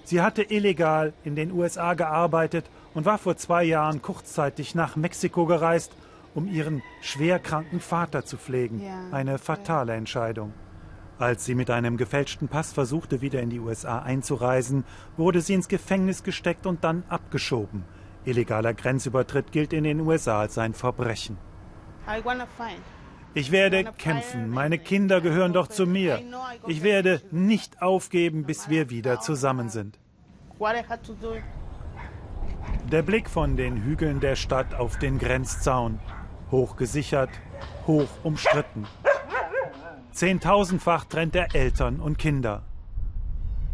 Sie 0.04 0.20
hatte 0.20 0.42
illegal 0.42 1.12
in 1.24 1.34
den 1.34 1.52
USA 1.52 1.94
gearbeitet 1.94 2.68
und 2.96 3.04
war 3.04 3.18
vor 3.18 3.36
zwei 3.36 3.62
Jahren 3.62 4.00
kurzzeitig 4.00 4.74
nach 4.74 4.96
Mexiko 4.96 5.44
gereist, 5.44 5.92
um 6.34 6.48
ihren 6.48 6.82
schwerkranken 7.02 7.78
Vater 7.78 8.24
zu 8.24 8.38
pflegen. 8.38 8.82
Eine 9.12 9.36
fatale 9.36 9.92
Entscheidung. 9.92 10.54
Als 11.18 11.44
sie 11.44 11.54
mit 11.54 11.70
einem 11.70 11.98
gefälschten 11.98 12.48
Pass 12.48 12.72
versuchte, 12.72 13.20
wieder 13.20 13.40
in 13.40 13.50
die 13.50 13.60
USA 13.60 13.98
einzureisen, 13.98 14.84
wurde 15.18 15.42
sie 15.42 15.52
ins 15.52 15.68
Gefängnis 15.68 16.22
gesteckt 16.22 16.64
und 16.64 16.84
dann 16.84 17.04
abgeschoben. 17.10 17.84
Illegaler 18.24 18.72
Grenzübertritt 18.72 19.52
gilt 19.52 19.74
in 19.74 19.84
den 19.84 20.00
USA 20.00 20.40
als 20.40 20.56
ein 20.56 20.72
Verbrechen. 20.72 21.36
Ich 23.34 23.52
werde 23.52 23.84
kämpfen. 23.98 24.48
Meine 24.48 24.78
Kinder 24.78 25.20
gehören 25.20 25.52
doch 25.52 25.68
zu 25.68 25.86
mir. 25.86 26.22
Ich 26.66 26.82
werde 26.82 27.20
nicht 27.30 27.82
aufgeben, 27.82 28.44
bis 28.44 28.70
wir 28.70 28.88
wieder 28.88 29.20
zusammen 29.20 29.68
sind. 29.68 29.98
Der 32.92 33.02
Blick 33.02 33.28
von 33.28 33.56
den 33.56 33.82
Hügeln 33.82 34.20
der 34.20 34.36
Stadt 34.36 34.72
auf 34.72 34.96
den 34.96 35.18
Grenzzaun. 35.18 35.98
Hoch 36.52 36.76
gesichert, 36.76 37.30
hoch 37.84 38.06
umstritten. 38.22 38.86
Zehntausendfach 40.12 41.04
trennt 41.06 41.34
er 41.34 41.52
Eltern 41.52 41.98
und 41.98 42.16
Kinder. 42.16 42.62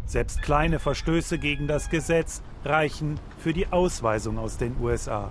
Selbst 0.07 0.41
kleine 0.41 0.79
Verstöße 0.79 1.37
gegen 1.37 1.67
das 1.67 1.91
Gesetz 1.91 2.41
reichen 2.65 3.19
für 3.37 3.53
die 3.53 3.67
Ausweisung 3.71 4.39
aus 4.39 4.57
den 4.57 4.77
USA. 4.81 5.29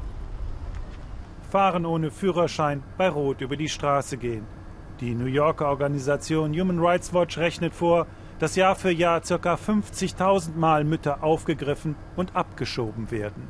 Fahren 1.51 1.85
ohne 1.85 2.13
Führerschein 2.13 2.85
bei 2.97 3.09
Rot 3.09 3.41
über 3.41 3.57
die 3.57 3.69
Straße 3.69 4.17
gehen. 4.17 4.47
Die 5.01 5.13
New 5.13 5.27
Yorker 5.27 5.67
Organisation 5.67 6.53
Human 6.53 6.79
Rights 6.79 7.13
Watch 7.13 7.37
rechnet 7.37 7.75
vor, 7.75 8.07
dass 8.43 8.57
Jahr 8.57 8.75
für 8.75 8.91
Jahr 8.91 9.21
ca. 9.21 9.55
50.000 9.55 10.57
Mal 10.57 10.83
Mütter 10.83 11.23
aufgegriffen 11.23 11.95
und 12.17 12.35
abgeschoben 12.35 13.13
werden. 13.13 13.47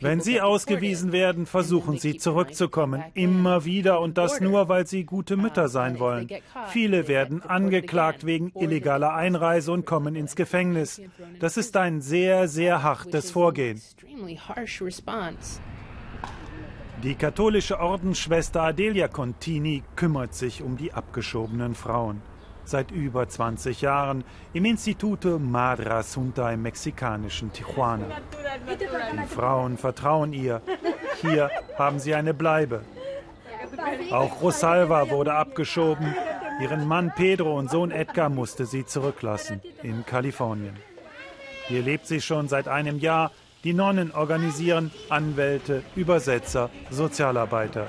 Wenn 0.00 0.20
sie 0.22 0.40
ausgewiesen 0.40 1.12
werden, 1.12 1.44
versuchen 1.44 1.98
sie 1.98 2.16
zurückzukommen, 2.16 3.04
immer 3.12 3.66
wieder 3.66 4.00
und 4.00 4.16
das 4.16 4.40
nur, 4.40 4.70
weil 4.70 4.86
sie 4.86 5.04
gute 5.04 5.36
Mütter 5.36 5.68
sein 5.68 5.98
wollen. 5.98 6.28
Viele 6.68 7.08
werden 7.08 7.42
angeklagt 7.42 8.24
wegen 8.24 8.52
illegaler 8.58 9.12
Einreise 9.12 9.70
und 9.70 9.84
kommen 9.84 10.16
ins 10.16 10.34
Gefängnis. 10.34 11.02
Das 11.40 11.58
ist 11.58 11.76
ein 11.76 12.00
sehr, 12.00 12.48
sehr 12.48 12.82
hartes 12.82 13.30
Vorgehen. 13.30 13.82
Die 17.06 17.14
katholische 17.14 17.78
Ordensschwester 17.78 18.62
Adelia 18.62 19.06
Contini 19.06 19.84
kümmert 19.94 20.34
sich 20.34 20.60
um 20.60 20.76
die 20.76 20.92
abgeschobenen 20.92 21.76
Frauen. 21.76 22.20
Seit 22.64 22.90
über 22.90 23.28
20 23.28 23.80
Jahren 23.80 24.24
im 24.52 24.64
Instituto 24.64 25.38
Madre 25.38 25.92
Asunta 25.92 26.50
im 26.50 26.62
mexikanischen 26.62 27.52
Tijuana. 27.52 28.06
Die 29.12 29.26
Frauen 29.28 29.78
vertrauen 29.78 30.32
ihr. 30.32 30.62
Hier 31.20 31.48
haben 31.78 32.00
sie 32.00 32.12
eine 32.12 32.34
Bleibe. 32.34 32.82
Auch 34.10 34.42
Rosalva 34.42 35.08
wurde 35.08 35.32
abgeschoben. 35.32 36.12
Ihren 36.60 36.88
Mann 36.88 37.12
Pedro 37.14 37.56
und 37.56 37.70
Sohn 37.70 37.92
Edgar 37.92 38.30
musste 38.30 38.66
sie 38.66 38.84
zurücklassen 38.84 39.62
in 39.84 40.04
Kalifornien. 40.04 40.74
Hier 41.68 41.82
lebt 41.82 42.08
sie 42.08 42.20
schon 42.20 42.48
seit 42.48 42.66
einem 42.66 42.98
Jahr. 42.98 43.30
Die 43.64 43.72
Nonnen 43.72 44.12
organisieren 44.12 44.90
Anwälte, 45.08 45.82
Übersetzer, 45.96 46.70
Sozialarbeiter. 46.90 47.88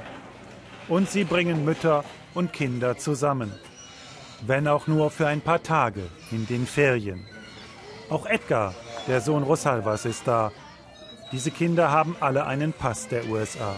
Und 0.88 1.10
sie 1.10 1.24
bringen 1.24 1.66
Mütter 1.66 2.04
und 2.34 2.54
Kinder 2.54 2.98
zusammen. 2.98 3.52
Wenn 4.46 4.68
auch 4.68 4.88
nur 4.88 5.12
für 5.12 5.28
ein 5.28 5.42
paar 5.42 5.62
Tage 5.62 6.04
in 6.32 6.48
den 6.48 6.66
Ferien. 6.66 7.26
Auch 8.10 8.26
Edgar, 8.26 8.74
der 9.08 9.22
Sohn 9.22 9.44
Rosalvas, 9.44 10.06
ist 10.06 10.28
da. 10.28 10.52
Diese 11.32 11.52
Kinder 11.52 11.92
haben 11.92 12.16
alle 12.20 12.46
einen 12.46 12.72
Pass 12.72 13.08
der 13.08 13.28
USA. 13.28 13.76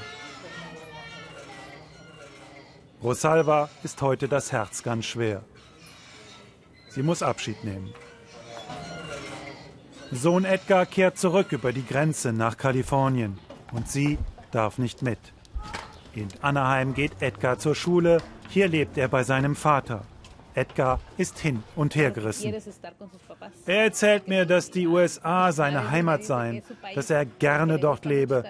Rosalva 3.01 3.69
ist 3.81 4.01
heute 4.01 4.27
das 4.27 4.51
Herz 4.51 4.84
ganz 4.84 5.05
schwer. 5.05 5.41
Sie 6.89 7.01
muss 7.01 7.24
Abschied 7.24 7.63
nehmen. 7.63 7.93
Sohn 10.11 10.43
Edgar 10.43 10.87
kehrt 10.87 11.17
zurück 11.19 11.51
über 11.51 11.71
die 11.71 11.85
Grenze 11.85 12.33
nach 12.33 12.57
Kalifornien 12.57 13.37
und 13.71 13.87
sie 13.87 14.17
darf 14.51 14.79
nicht 14.79 15.03
mit. 15.03 15.19
In 16.15 16.27
Anaheim 16.41 16.95
geht 16.95 17.21
Edgar 17.21 17.59
zur 17.59 17.75
Schule, 17.75 18.17
hier 18.49 18.67
lebt 18.67 18.97
er 18.97 19.07
bei 19.07 19.23
seinem 19.23 19.55
Vater. 19.55 20.01
Edgar 20.55 20.99
ist 21.17 21.37
hin 21.37 21.63
und 21.75 21.95
her 21.95 22.09
gerissen. 22.09 22.53
Er 23.67 23.83
erzählt 23.83 24.27
mir, 24.27 24.45
dass 24.47 24.71
die 24.71 24.87
USA 24.87 25.51
seine 25.51 25.91
Heimat 25.91 26.23
seien, 26.23 26.63
dass 26.95 27.11
er 27.11 27.25
gerne 27.25 27.77
dort 27.77 28.05
lebe. 28.05 28.43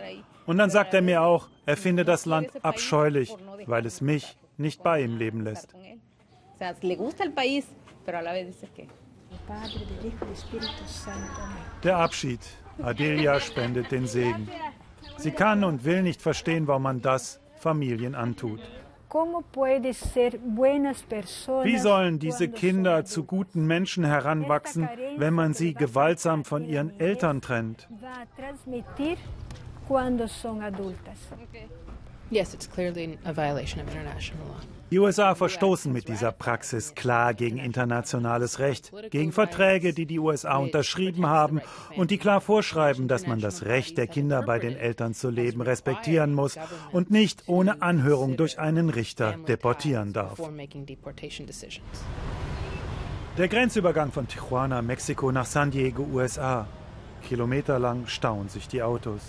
Und 0.46 0.58
dann 0.58 0.70
sagt 0.70 0.94
er 0.94 1.02
mir 1.02 1.22
auch, 1.22 1.50
er 1.66 1.76
finde 1.76 2.06
das 2.06 2.26
Land 2.26 2.50
abscheulich, 2.64 3.36
weil 3.66 3.86
es 3.86 4.00
mich 4.00 4.38
nicht 4.58 4.82
bei 4.82 5.02
ihm 5.02 5.18
leben 5.18 5.44
lässt. 5.44 5.76
Der 11.84 11.98
Abschied. 11.98 12.40
Adelia 12.82 13.40
spendet 13.40 13.92
den 13.92 14.08
Segen. 14.08 14.48
Sie 15.18 15.32
kann 15.32 15.64
und 15.64 15.84
will 15.84 16.02
nicht 16.02 16.22
verstehen, 16.22 16.68
warum 16.68 16.84
man 16.84 17.02
das 17.02 17.40
Familien 17.58 18.16
antut. 18.16 18.62
Wie 21.64 21.78
sollen 21.80 22.20
diese 22.20 22.48
Kinder 22.48 23.06
zu 23.06 23.24
guten 23.24 23.66
Menschen 23.66 24.06
heranwachsen, 24.06 24.88
wenn 25.18 25.34
man 25.34 25.54
sie 25.54 25.74
gewaltsam 25.74 26.46
von 26.46 26.64
ihren 26.64 27.00
Eltern 27.00 27.42
trennt? 27.42 27.90
Yes, 32.32 32.54
it's 32.54 32.70
clearly 32.70 33.18
a 33.26 33.34
violation 33.34 33.82
of 33.82 33.88
international 33.88 34.48
law. 34.48 34.62
Die 34.92 34.98
USA 34.98 35.36
verstoßen 35.36 35.94
mit 35.94 36.08
dieser 36.08 36.32
Praxis 36.32 36.96
klar 36.96 37.36
gegen 37.36 37.60
internationales 37.60 38.58
Recht, 38.58 38.92
gegen 39.12 39.32
Verträge, 39.32 39.94
die 39.94 40.08
die 40.08 40.18
USA 40.18 40.58
unterschrieben 40.58 41.28
haben 41.28 41.62
und 41.96 42.10
die 42.10 42.18
klar 42.18 42.42
vorschreiben, 42.42 43.08
dass 43.08 43.28
man 43.28 43.40
das 43.40 43.66
Recht 43.66 44.00
der 44.00 44.08
Kinder 44.08 44.42
bei 44.42 44.58
den 44.58 44.76
Eltern 44.76 45.14
zu 45.14 45.30
leben 45.30 45.62
respektieren 45.62 46.34
muss 46.34 46.58
und 46.92 47.12
nicht 47.12 47.44
ohne 47.46 47.84
Anhörung 47.84 48.36
durch 48.36 48.58
einen 48.58 48.90
Richter 48.90 49.38
deportieren 49.48 50.12
darf. 50.12 50.40
Der 53.38 53.48
Grenzübergang 53.48 54.12
von 54.12 54.28
Tijuana, 54.28 54.82
Mexiko 54.82 55.32
nach 55.32 55.46
San 55.46 55.70
Diego, 55.70 56.04
USA. 56.12 56.68
Kilometerlang 57.28 58.08
stauen 58.08 58.50
sich 58.50 58.68
die 58.68 58.82
Autos. 58.82 59.22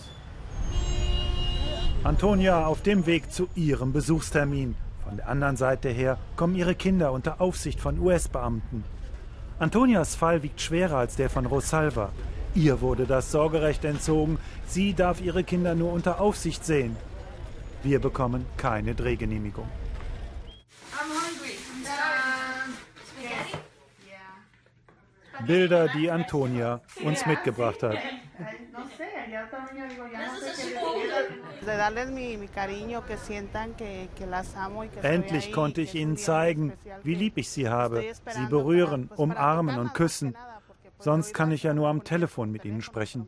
Antonia 2.02 2.64
auf 2.64 2.80
dem 2.80 3.04
Weg 3.04 3.30
zu 3.30 3.48
ihrem 3.54 3.92
Besuchstermin. 3.92 4.74
Von 5.04 5.18
der 5.18 5.28
anderen 5.28 5.56
Seite 5.56 5.90
her 5.90 6.16
kommen 6.34 6.54
ihre 6.54 6.74
Kinder 6.74 7.12
unter 7.12 7.42
Aufsicht 7.42 7.78
von 7.78 7.98
US-Beamten. 7.98 8.84
Antonias 9.58 10.14
Fall 10.14 10.42
wiegt 10.42 10.62
schwerer 10.62 10.96
als 10.96 11.16
der 11.16 11.28
von 11.28 11.44
Rosalva. 11.44 12.08
Ihr 12.54 12.80
wurde 12.80 13.04
das 13.04 13.30
Sorgerecht 13.30 13.84
entzogen. 13.84 14.38
Sie 14.66 14.94
darf 14.94 15.20
ihre 15.20 15.44
Kinder 15.44 15.74
nur 15.74 15.92
unter 15.92 16.22
Aufsicht 16.22 16.64
sehen. 16.64 16.96
Wir 17.82 17.98
bekommen 18.00 18.46
keine 18.56 18.94
Drehgenehmigung. 18.94 19.68
Bilder, 25.46 25.88
die 25.88 26.10
Antonia 26.10 26.80
uns 27.04 27.26
mitgebracht 27.26 27.82
hat. 27.82 27.98
Endlich 35.02 35.52
konnte 35.52 35.80
ich 35.80 35.94
ihnen 35.94 36.16
zeigen, 36.16 36.72
wie 37.02 37.14
lieb 37.14 37.38
ich 37.38 37.50
sie 37.50 37.68
habe. 37.68 38.04
Sie 38.30 38.46
berühren, 38.46 39.10
umarmen 39.16 39.78
und 39.78 39.94
küssen. 39.94 40.36
Sonst 40.98 41.32
kann 41.32 41.50
ich 41.50 41.62
ja 41.62 41.74
nur 41.74 41.88
am 41.88 42.04
Telefon 42.04 42.50
mit 42.52 42.64
ihnen 42.64 42.82
sprechen. 42.82 43.26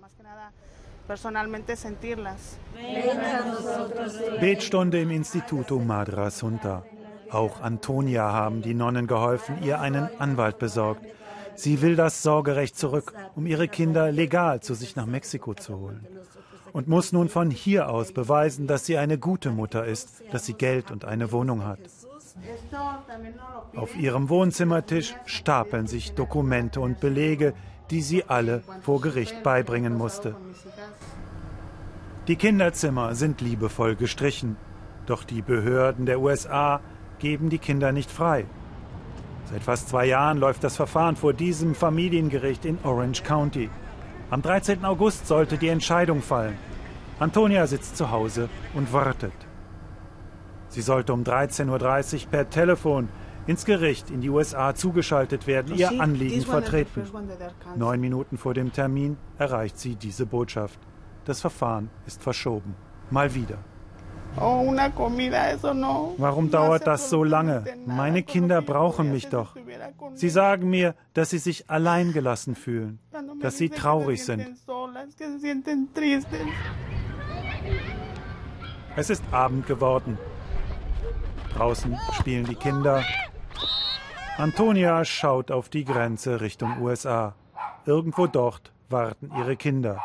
Betstunde 4.40 5.00
im 5.00 5.10
Instituto 5.10 5.78
Madre 5.78 6.22
Asunta. 6.22 6.84
Auch 7.30 7.60
Antonia 7.62 8.30
haben 8.30 8.62
die 8.62 8.74
Nonnen 8.74 9.06
geholfen, 9.06 9.62
ihr 9.62 9.80
einen 9.80 10.08
Anwalt 10.20 10.58
besorgt. 10.58 11.06
Sie 11.62 11.80
will 11.80 11.94
das 11.94 12.24
Sorgerecht 12.24 12.76
zurück, 12.76 13.12
um 13.36 13.46
ihre 13.46 13.68
Kinder 13.68 14.10
legal 14.10 14.58
zu 14.58 14.74
sich 14.74 14.96
nach 14.96 15.06
Mexiko 15.06 15.54
zu 15.54 15.78
holen. 15.78 16.04
Und 16.72 16.88
muss 16.88 17.12
nun 17.12 17.28
von 17.28 17.52
hier 17.52 17.88
aus 17.88 18.10
beweisen, 18.10 18.66
dass 18.66 18.84
sie 18.84 18.98
eine 18.98 19.16
gute 19.16 19.50
Mutter 19.50 19.84
ist, 19.84 20.24
dass 20.32 20.44
sie 20.44 20.54
Geld 20.54 20.90
und 20.90 21.04
eine 21.04 21.30
Wohnung 21.30 21.64
hat. 21.64 21.78
Auf 23.76 23.94
ihrem 23.96 24.28
Wohnzimmertisch 24.28 25.14
stapeln 25.24 25.86
sich 25.86 26.14
Dokumente 26.14 26.80
und 26.80 26.98
Belege, 26.98 27.54
die 27.90 28.02
sie 28.02 28.24
alle 28.24 28.64
vor 28.80 29.00
Gericht 29.00 29.44
beibringen 29.44 29.96
musste. 29.96 30.34
Die 32.26 32.34
Kinderzimmer 32.34 33.14
sind 33.14 33.40
liebevoll 33.40 33.94
gestrichen, 33.94 34.56
doch 35.06 35.22
die 35.22 35.42
Behörden 35.42 36.06
der 36.06 36.18
USA 36.18 36.80
geben 37.20 37.50
die 37.50 37.58
Kinder 37.58 37.92
nicht 37.92 38.10
frei. 38.10 38.46
Seit 39.52 39.64
fast 39.64 39.90
zwei 39.90 40.06
Jahren 40.06 40.38
läuft 40.38 40.64
das 40.64 40.76
Verfahren 40.76 41.14
vor 41.14 41.34
diesem 41.34 41.74
Familiengericht 41.74 42.64
in 42.64 42.78
Orange 42.84 43.22
County. 43.22 43.68
Am 44.30 44.40
13. 44.40 44.82
August 44.86 45.26
sollte 45.26 45.58
die 45.58 45.68
Entscheidung 45.68 46.22
fallen. 46.22 46.56
Antonia 47.18 47.66
sitzt 47.66 47.98
zu 47.98 48.10
Hause 48.10 48.48
und 48.72 48.94
wartet. 48.94 49.34
Sie 50.68 50.80
sollte 50.80 51.12
um 51.12 51.22
13.30 51.22 51.68
Uhr 52.24 52.30
per 52.30 52.48
Telefon 52.48 53.10
ins 53.46 53.66
Gericht 53.66 54.08
in 54.08 54.22
die 54.22 54.30
USA 54.30 54.74
zugeschaltet 54.74 55.46
werden, 55.46 55.76
ihr 55.76 56.00
Anliegen 56.00 56.40
vertreten. 56.40 57.02
Neun 57.76 58.00
Minuten 58.00 58.38
vor 58.38 58.54
dem 58.54 58.72
Termin 58.72 59.18
erreicht 59.36 59.78
sie 59.78 59.96
diese 59.96 60.24
Botschaft. 60.24 60.80
Das 61.26 61.42
Verfahren 61.42 61.90
ist 62.06 62.22
verschoben. 62.22 62.74
Mal 63.10 63.34
wieder. 63.34 63.58
Warum 66.18 66.50
dauert 66.50 66.86
das 66.86 67.10
so 67.10 67.22
lange? 67.24 67.64
Meine 67.86 68.22
Kinder 68.22 68.62
brauchen 68.62 69.12
mich 69.12 69.28
doch. 69.28 69.56
Sie 70.14 70.30
sagen 70.30 70.70
mir, 70.70 70.94
dass 71.14 71.30
sie 71.30 71.38
sich 71.38 71.68
alleingelassen 71.70 72.54
fühlen, 72.54 72.98
dass 73.40 73.58
sie 73.58 73.68
traurig 73.68 74.24
sind. 74.24 74.46
Es 78.96 79.10
ist 79.10 79.24
Abend 79.30 79.66
geworden. 79.66 80.18
Draußen 81.54 81.98
spielen 82.12 82.44
die 82.44 82.54
Kinder. 82.54 83.02
Antonia 84.38 85.04
schaut 85.04 85.50
auf 85.50 85.68
die 85.68 85.84
Grenze 85.84 86.40
Richtung 86.40 86.80
USA. 86.80 87.34
Irgendwo 87.84 88.26
dort 88.26 88.72
warten 88.88 89.30
ihre 89.36 89.56
Kinder. 89.56 90.00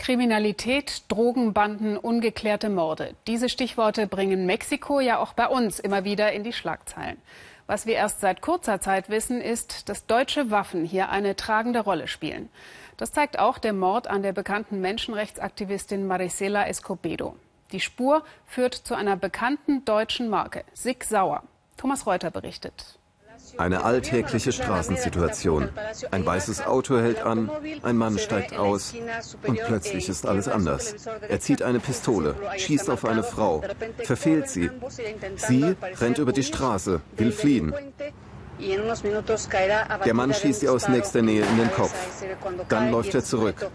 Kriminalität, 0.00 1.02
Drogenbanden, 1.08 1.98
ungeklärte 1.98 2.70
Morde. 2.70 3.14
Diese 3.26 3.50
Stichworte 3.50 4.06
bringen 4.06 4.46
Mexiko 4.46 4.98
ja 4.98 5.18
auch 5.18 5.34
bei 5.34 5.46
uns 5.46 5.78
immer 5.78 6.04
wieder 6.04 6.32
in 6.32 6.42
die 6.42 6.54
Schlagzeilen. 6.54 7.18
Was 7.66 7.84
wir 7.84 7.96
erst 7.96 8.22
seit 8.22 8.40
kurzer 8.40 8.80
Zeit 8.80 9.10
wissen, 9.10 9.42
ist, 9.42 9.90
dass 9.90 10.06
deutsche 10.06 10.50
Waffen 10.50 10.86
hier 10.86 11.10
eine 11.10 11.36
tragende 11.36 11.80
Rolle 11.80 12.08
spielen. 12.08 12.48
Das 12.96 13.12
zeigt 13.12 13.38
auch 13.38 13.58
der 13.58 13.74
Mord 13.74 14.06
an 14.06 14.22
der 14.22 14.32
bekannten 14.32 14.80
Menschenrechtsaktivistin 14.80 16.06
Marisela 16.06 16.66
Escobedo. 16.66 17.36
Die 17.70 17.80
Spur 17.80 18.24
führt 18.46 18.74
zu 18.74 18.94
einer 18.94 19.16
bekannten 19.16 19.84
deutschen 19.84 20.30
Marke, 20.30 20.64
Sig 20.72 21.04
Sauer. 21.04 21.42
Thomas 21.76 22.06
Reuter 22.06 22.30
berichtet. 22.30 22.98
Eine 23.60 23.84
alltägliche 23.84 24.52
Straßensituation. 24.52 25.68
Ein 26.10 26.24
weißes 26.24 26.64
Auto 26.64 26.98
hält 26.98 27.20
an, 27.20 27.50
ein 27.82 27.98
Mann 27.98 28.18
steigt 28.18 28.56
aus 28.56 28.94
und 29.46 29.60
plötzlich 29.66 30.08
ist 30.08 30.26
alles 30.26 30.48
anders. 30.48 30.94
Er 31.28 31.40
zieht 31.40 31.60
eine 31.60 31.78
Pistole, 31.78 32.34
schießt 32.56 32.88
auf 32.88 33.04
eine 33.04 33.22
Frau, 33.22 33.62
verfehlt 33.98 34.48
sie. 34.48 34.70
Sie 35.36 35.76
rennt 36.00 36.16
über 36.16 36.32
die 36.32 36.42
Straße, 36.42 37.02
will 37.18 37.32
fliehen. 37.32 37.74
Der 40.06 40.14
Mann 40.14 40.32
schießt 40.32 40.62
ihr 40.62 40.72
aus 40.72 40.88
nächster 40.88 41.20
Nähe 41.20 41.44
in 41.44 41.58
den 41.58 41.70
Kopf. 41.70 41.94
Dann 42.70 42.90
läuft 42.90 43.14
er 43.14 43.22
zurück. 43.22 43.70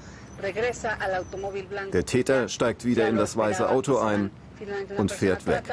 Der 1.93 2.06
Täter 2.06 2.50
steigt 2.50 2.86
wieder 2.86 3.08
in 3.08 3.17
das 3.17 3.38
weiße 3.38 3.69
Auto 3.69 4.00
ein, 4.00 4.32
und 4.98 5.12
fährt 5.12 5.45
weg. 5.48 5.63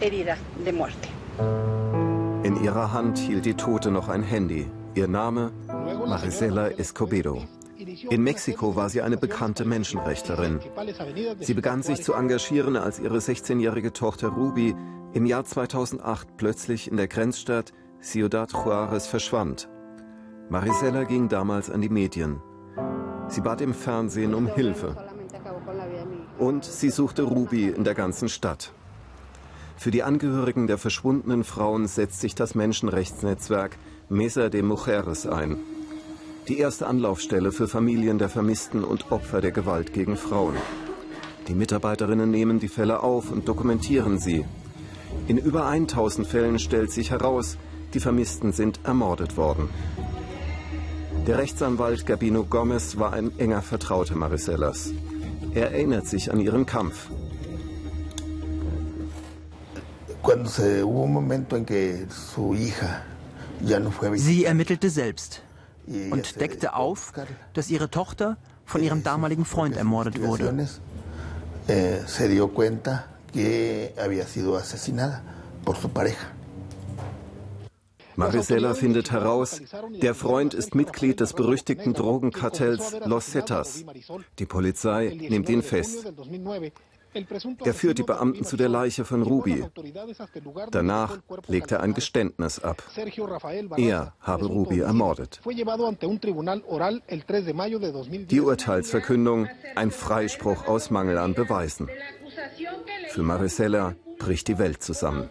In 0.00 0.12
ihrer 2.62 2.92
Hand 2.92 3.18
hielt 3.18 3.44
die 3.44 3.54
Tote 3.54 3.90
noch 3.90 4.08
ein 4.08 4.22
Handy. 4.22 4.70
Ihr 4.94 5.08
Name 5.08 5.50
Marisela 5.66 6.68
Escobedo. 6.68 7.42
In 8.08 8.22
Mexiko 8.22 8.76
war 8.76 8.90
sie 8.90 9.02
eine 9.02 9.16
bekannte 9.16 9.64
Menschenrechtlerin. 9.64 10.60
Sie 11.40 11.54
begann 11.54 11.82
sich 11.82 12.02
zu 12.02 12.12
engagieren, 12.12 12.76
als 12.76 13.00
ihre 13.00 13.18
16-jährige 13.18 13.92
Tochter 13.92 14.28
Ruby 14.28 14.76
im 15.14 15.26
Jahr 15.26 15.44
2008 15.44 16.36
plötzlich 16.36 16.88
in 16.88 16.96
der 16.96 17.08
Grenzstadt 17.08 17.72
Ciudad 18.00 18.52
Juarez 18.52 19.08
verschwand. 19.08 19.68
Marisela 20.48 21.02
ging 21.04 21.28
damals 21.28 21.70
an 21.70 21.80
die 21.80 21.88
Medien. 21.88 22.40
Sie 23.26 23.40
bat 23.40 23.60
im 23.60 23.74
Fernsehen 23.74 24.34
um 24.34 24.46
Hilfe. 24.46 24.96
Und 26.38 26.64
sie 26.64 26.90
suchte 26.90 27.22
Ruby 27.22 27.68
in 27.68 27.82
der 27.82 27.94
ganzen 27.94 28.28
Stadt. 28.28 28.72
Für 29.78 29.92
die 29.92 30.02
Angehörigen 30.02 30.66
der 30.66 30.76
verschwundenen 30.76 31.44
Frauen 31.44 31.86
setzt 31.86 32.20
sich 32.20 32.34
das 32.34 32.56
Menschenrechtsnetzwerk 32.56 33.78
Mesa 34.08 34.48
de 34.48 34.62
Mujeres 34.62 35.24
ein. 35.24 35.56
Die 36.48 36.58
erste 36.58 36.88
Anlaufstelle 36.88 37.52
für 37.52 37.68
Familien 37.68 38.18
der 38.18 38.28
Vermissten 38.28 38.82
und 38.82 39.12
Opfer 39.12 39.40
der 39.40 39.52
Gewalt 39.52 39.92
gegen 39.92 40.16
Frauen. 40.16 40.56
Die 41.46 41.54
Mitarbeiterinnen 41.54 42.28
nehmen 42.28 42.58
die 42.58 42.66
Fälle 42.66 43.04
auf 43.04 43.30
und 43.30 43.46
dokumentieren 43.46 44.18
sie. 44.18 44.44
In 45.28 45.38
über 45.38 45.66
1000 45.66 46.26
Fällen 46.26 46.58
stellt 46.58 46.90
sich 46.90 47.12
heraus, 47.12 47.56
die 47.94 48.00
Vermissten 48.00 48.52
sind 48.52 48.80
ermordet 48.82 49.36
worden. 49.36 49.68
Der 51.28 51.38
Rechtsanwalt 51.38 52.04
Gabino 52.04 52.42
Gomez 52.42 52.98
war 52.98 53.12
ein 53.12 53.30
enger 53.38 53.62
Vertrauter 53.62 54.16
Marisellas. 54.16 54.90
Er 55.54 55.70
erinnert 55.70 56.08
sich 56.08 56.32
an 56.32 56.40
ihren 56.40 56.66
Kampf. 56.66 57.08
Sie 64.16 64.44
ermittelte 64.44 64.90
selbst 64.90 65.42
und 65.86 66.40
deckte 66.40 66.74
auf, 66.74 67.12
dass 67.54 67.70
ihre 67.70 67.90
Tochter 67.90 68.36
von 68.64 68.82
ihrem 68.82 69.02
damaligen 69.02 69.44
Freund 69.44 69.76
ermordet 69.76 70.20
wurde. 70.20 70.68
Eh, 71.68 71.98
Marisela 78.16 78.74
findet 78.74 79.12
heraus, 79.12 79.62
der 80.02 80.14
Freund 80.14 80.52
ist 80.52 80.74
Mitglied 80.74 81.20
des 81.20 81.34
berüchtigten 81.34 81.94
Drogenkartells 81.94 82.96
Los 83.04 83.30
Zetas. 83.30 83.84
Die 84.40 84.46
Polizei 84.46 85.16
nimmt 85.30 85.48
ihn 85.48 85.62
fest. 85.62 86.12
Er 87.64 87.74
führt 87.74 87.98
die 87.98 88.02
Beamten 88.02 88.44
zu 88.44 88.56
der 88.56 88.68
Leiche 88.68 89.04
von 89.04 89.22
Ruby. 89.22 89.64
Danach 90.70 91.18
legt 91.46 91.72
er 91.72 91.80
ein 91.80 91.94
Geständnis 91.94 92.58
ab. 92.58 92.82
Er 93.76 94.12
habe 94.20 94.46
Ruby 94.46 94.80
ermordet. 94.80 95.40
Die 98.30 98.40
Urteilsverkündung, 98.40 99.48
ein 99.74 99.90
Freispruch 99.90 100.66
aus 100.66 100.90
Mangel 100.90 101.18
an 101.18 101.34
Beweisen. 101.34 101.88
Für 103.10 103.22
Maricela 103.22 103.94
bricht 104.18 104.48
die 104.48 104.58
Welt 104.58 104.82
zusammen. 104.82 105.28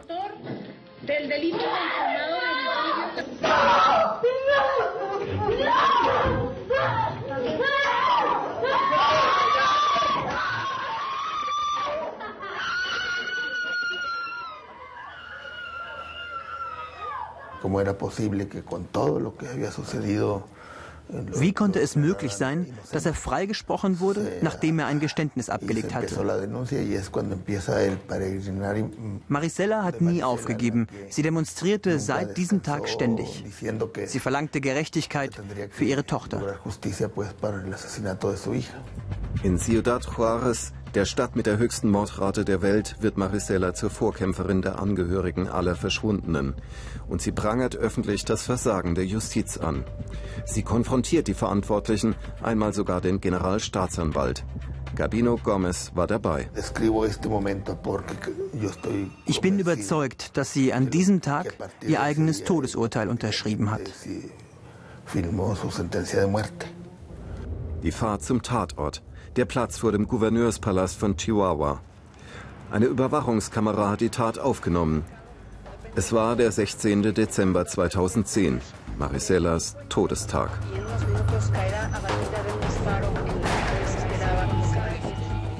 Wie 21.10 21.54
konnte 21.54 21.80
es 21.80 21.96
möglich 21.96 22.34
sein, 22.34 22.78
dass 22.91 23.06
er 23.06 23.13
freigesprochen 23.13 24.00
wurde, 24.00 24.39
nachdem 24.41 24.80
er 24.80 24.88
ein 24.88 25.00
Geständnis 25.00 25.50
abgelegt 25.50 25.93
hatte? 25.93 26.08
Marisela 29.28 29.84
hat 29.84 30.02
nie 30.02 30.24
aufgegeben. 30.24 30.88
Sie 31.10 31.22
demonstrierte 31.22 32.00
seit 32.00 32.38
diesem 32.38 32.62
Tag 32.62 32.89
ständig. 32.89 33.46
Sie 34.06 34.20
verlangte 34.20 34.60
Gerechtigkeit 34.60 35.32
für 35.70 35.86
ihre 35.86 36.06
Tochter. 36.06 36.60
In 39.43 39.60
Ciudad 39.60 40.06
Juarez 40.17 40.74
der 40.97 41.05
Stadt 41.05 41.36
mit 41.36 41.45
der 41.45 41.60
höchsten 41.60 41.91
Mordrate 41.91 42.43
der 42.43 42.63
Welt 42.63 42.95
wird 43.01 43.19
Marisela 43.19 43.75
zur 43.75 43.91
Vorkämpferin 43.91 44.63
der 44.63 44.79
Angehörigen 44.79 45.47
aller 45.47 45.75
Verschwundenen. 45.75 46.55
Und 47.07 47.21
sie 47.21 47.31
prangert 47.31 47.75
öffentlich 47.75 48.25
das 48.25 48.41
Versagen 48.41 48.95
der 48.95 49.05
Justiz 49.05 49.57
an. 49.57 49.83
Sie 50.45 50.63
konfrontiert 50.63 51.27
die 51.27 51.36
Verantwortlichen, 51.36 52.15
einmal 52.41 52.73
sogar 52.73 52.99
den 52.99 53.21
Generalstaatsanwalt. 53.21 54.43
Gabino 54.95 55.38
Gomez 55.38 55.91
war 55.93 56.07
dabei. 56.07 56.49
Ich 59.27 59.41
bin 59.41 59.60
überzeugt, 59.60 60.36
dass 60.36 60.51
sie 60.51 60.73
an 60.73 60.89
diesem 60.89 61.21
Tag 61.21 61.53
ihr 61.88 62.01
eigenes 62.01 62.43
Todesurteil 62.43 63.07
unterschrieben 63.10 63.69
hat. 63.69 63.81
Die 67.83 67.91
Fahrt 67.91 68.23
zum 68.23 68.41
Tatort 68.41 69.03
der 69.38 69.45
Platz 69.45 69.78
vor 69.78 69.91
dem 69.91 70.08
Gouverneurspalast 70.08 71.00
von 71.00 71.15
Chihuahua. 71.15 71.82
Eine 72.71 72.88
Überwachungskamera 72.88 73.91
hat 73.91 74.02
die 74.02 74.10
Tat 74.10 74.39
aufgenommen. 74.39 75.06
Es 75.95 76.12
war 76.12 76.36
der 76.36 76.52
16. 76.52 77.13
Dezember 77.13 77.65
2010, 77.65 78.62
Maricelas 78.97 79.78
Todestag. 79.89 80.50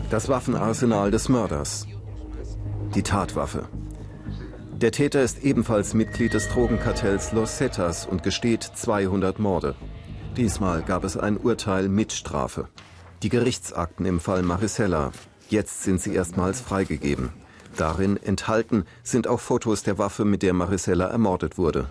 Das 0.10 0.28
Waffenarsenal 0.28 1.12
des 1.12 1.30
Mörders. 1.30 1.86
Die 2.96 3.04
Tatwaffe. 3.04 3.68
Der 4.74 4.92
Täter 4.92 5.22
ist 5.22 5.44
ebenfalls 5.44 5.94
Mitglied 5.94 6.34
des 6.34 6.50
Drogenkartells 6.50 7.32
Los 7.32 7.58
Zetas 7.58 8.06
und 8.08 8.24
gesteht 8.24 8.64
200 8.64 9.40
Morde. 9.40 9.76
Diesmal 10.36 10.82
gab 10.82 11.04
es 11.04 11.18
ein 11.18 11.38
Urteil 11.38 11.90
mit 11.90 12.12
Strafe. 12.12 12.70
Die 13.24 13.30
Gerichtsakten 13.30 14.06
im 14.06 14.20
Fall 14.20 14.44
Maricela. 14.44 15.12
Jetzt 15.50 15.84
sind 15.84 16.02
sie 16.02 16.14
erstmals 16.14 16.62
freigegeben. 16.62 17.30
Darin 17.76 18.18
enthalten 18.18 18.86
sind 19.04 19.28
auch 19.28 19.40
Fotos 19.40 19.82
der 19.84 19.98
Waffe, 19.98 20.24
mit 20.24 20.44
der 20.44 20.54
Maricela 20.54 21.08
ermordet 21.08 21.58
wurde. 21.58 21.90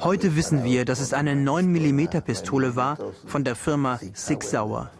Heute 0.00 0.36
wissen 0.36 0.64
wir, 0.64 0.84
dass 0.84 1.00
es 1.00 1.12
eine 1.14 1.34
9 1.34 1.72
mm 1.72 2.20
Pistole 2.24 2.76
war 2.76 2.98
von 3.26 3.44
der 3.44 3.56
Firma 3.56 3.98
Sig 4.14 4.42
Sauer. 4.42 4.90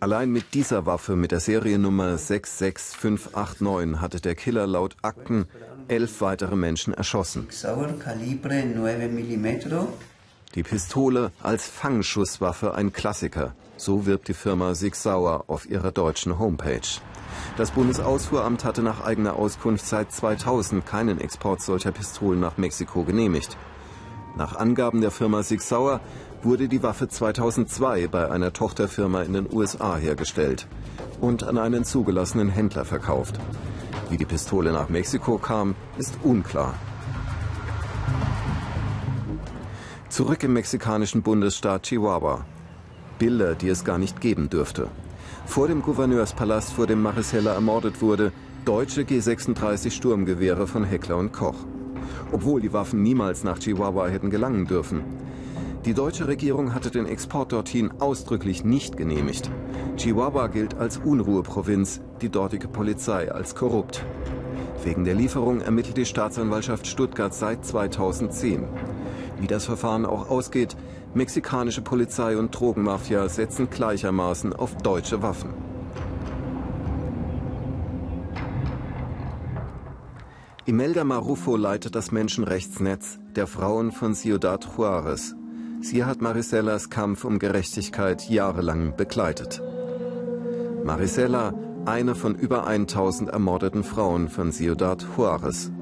Allein 0.00 0.30
mit 0.30 0.52
dieser 0.52 0.84
Waffe 0.84 1.16
mit 1.16 1.32
der 1.32 1.40
Seriennummer 1.40 2.18
66589 2.18 4.00
hatte 4.00 4.20
der 4.20 4.34
Killer 4.34 4.66
laut 4.66 4.96
Akten 5.00 5.46
elf 5.88 6.20
weitere 6.20 6.56
Menschen 6.56 6.92
erschossen. 6.94 7.48
Sauer 10.50 10.62
Kalibre 10.62 10.62
9 10.62 10.62
die 10.62 10.62
Pistole 10.62 11.32
als 11.42 11.66
Fangschusswaffe 11.66 12.74
ein 12.74 12.92
Klassiker. 12.92 13.54
So 13.76 14.06
wirbt 14.06 14.28
die 14.28 14.34
Firma 14.34 14.74
Sig 14.74 14.94
Sauer 14.94 15.44
auf 15.46 15.68
ihrer 15.68 15.92
deutschen 15.92 16.38
Homepage. 16.38 17.00
Das 17.56 17.70
Bundesausfuhramt 17.70 18.64
hatte 18.64 18.82
nach 18.82 19.04
eigener 19.04 19.36
Auskunft 19.36 19.86
seit 19.86 20.12
2000 20.12 20.84
keinen 20.84 21.20
Export 21.20 21.62
solcher 21.62 21.92
Pistolen 21.92 22.40
nach 22.40 22.56
Mexiko 22.58 23.04
genehmigt. 23.04 23.56
Nach 24.36 24.56
Angaben 24.56 25.00
der 25.00 25.10
Firma 25.10 25.42
Sig 25.42 25.60
Sauer 25.60 26.00
wurde 26.42 26.68
die 26.68 26.82
Waffe 26.82 27.08
2002 27.08 28.08
bei 28.08 28.30
einer 28.30 28.52
Tochterfirma 28.52 29.22
in 29.22 29.34
den 29.34 29.52
USA 29.52 29.96
hergestellt 29.96 30.66
und 31.20 31.44
an 31.44 31.58
einen 31.58 31.84
zugelassenen 31.84 32.48
Händler 32.48 32.84
verkauft. 32.84 33.38
Wie 34.08 34.16
die 34.16 34.26
Pistole 34.26 34.72
nach 34.72 34.88
Mexiko 34.88 35.38
kam, 35.38 35.74
ist 35.98 36.18
unklar. 36.22 36.74
Zurück 40.10 40.42
im 40.42 40.54
mexikanischen 40.54 41.22
Bundesstaat 41.22 41.84
Chihuahua. 41.84 42.44
Bilder, 43.20 43.54
die 43.54 43.68
es 43.68 43.84
gar 43.84 43.96
nicht 43.96 44.20
geben 44.20 44.50
dürfte. 44.50 44.88
Vor 45.46 45.68
dem 45.68 45.82
Gouverneurspalast, 45.82 46.72
vor 46.72 46.88
dem 46.88 47.00
Maricela 47.00 47.54
ermordet 47.54 48.02
wurde, 48.02 48.32
deutsche 48.64 49.02
G36 49.02 49.92
Sturmgewehre 49.92 50.66
von 50.66 50.82
Heckler 50.82 51.16
und 51.16 51.32
Koch. 51.32 51.54
Obwohl 52.32 52.60
die 52.60 52.72
Waffen 52.72 53.04
niemals 53.04 53.44
nach 53.44 53.60
Chihuahua 53.60 54.08
hätten 54.08 54.30
gelangen 54.30 54.66
dürfen. 54.66 55.04
Die 55.84 55.94
deutsche 55.94 56.26
Regierung 56.26 56.74
hatte 56.74 56.90
den 56.90 57.06
Export 57.06 57.52
dorthin 57.52 57.92
ausdrücklich 58.00 58.64
nicht 58.64 58.96
genehmigt. 58.96 59.48
Chihuahua 59.96 60.48
gilt 60.48 60.74
als 60.74 60.96
Unruheprovinz, 60.98 62.00
die 62.20 62.30
dortige 62.30 62.66
Polizei 62.66 63.30
als 63.30 63.54
korrupt. 63.54 64.04
Wegen 64.82 65.04
der 65.04 65.14
Lieferung 65.14 65.60
ermittelt 65.60 65.96
die 65.98 66.04
Staatsanwaltschaft 66.04 66.88
Stuttgart 66.88 67.32
seit 67.32 67.64
2010. 67.64 68.64
Wie 69.40 69.46
das 69.46 69.64
Verfahren 69.64 70.04
auch 70.04 70.28
ausgeht, 70.28 70.76
Mexikanische 71.12 71.82
Polizei 71.82 72.36
und 72.36 72.52
Drogenmafia 72.52 73.28
setzen 73.28 73.68
gleichermaßen 73.68 74.52
auf 74.52 74.76
deutsche 74.76 75.22
Waffen. 75.22 75.54
Imelda 80.66 81.02
Marufo 81.02 81.56
leitet 81.56 81.96
das 81.96 82.12
Menschenrechtsnetz 82.12 83.18
der 83.34 83.48
Frauen 83.48 83.90
von 83.90 84.14
Ciudad 84.14 84.68
Juarez. 84.76 85.34
Sie 85.80 86.04
hat 86.04 86.20
Marisellas 86.20 86.90
Kampf 86.90 87.24
um 87.24 87.40
Gerechtigkeit 87.40 88.28
jahrelang 88.30 88.94
begleitet. 88.96 89.60
Marisela, 90.84 91.54
eine 91.86 92.14
von 92.14 92.36
über 92.36 92.66
1000 92.66 93.30
ermordeten 93.30 93.82
Frauen 93.82 94.28
von 94.28 94.52
Ciudad 94.52 95.04
Juarez. 95.16 95.72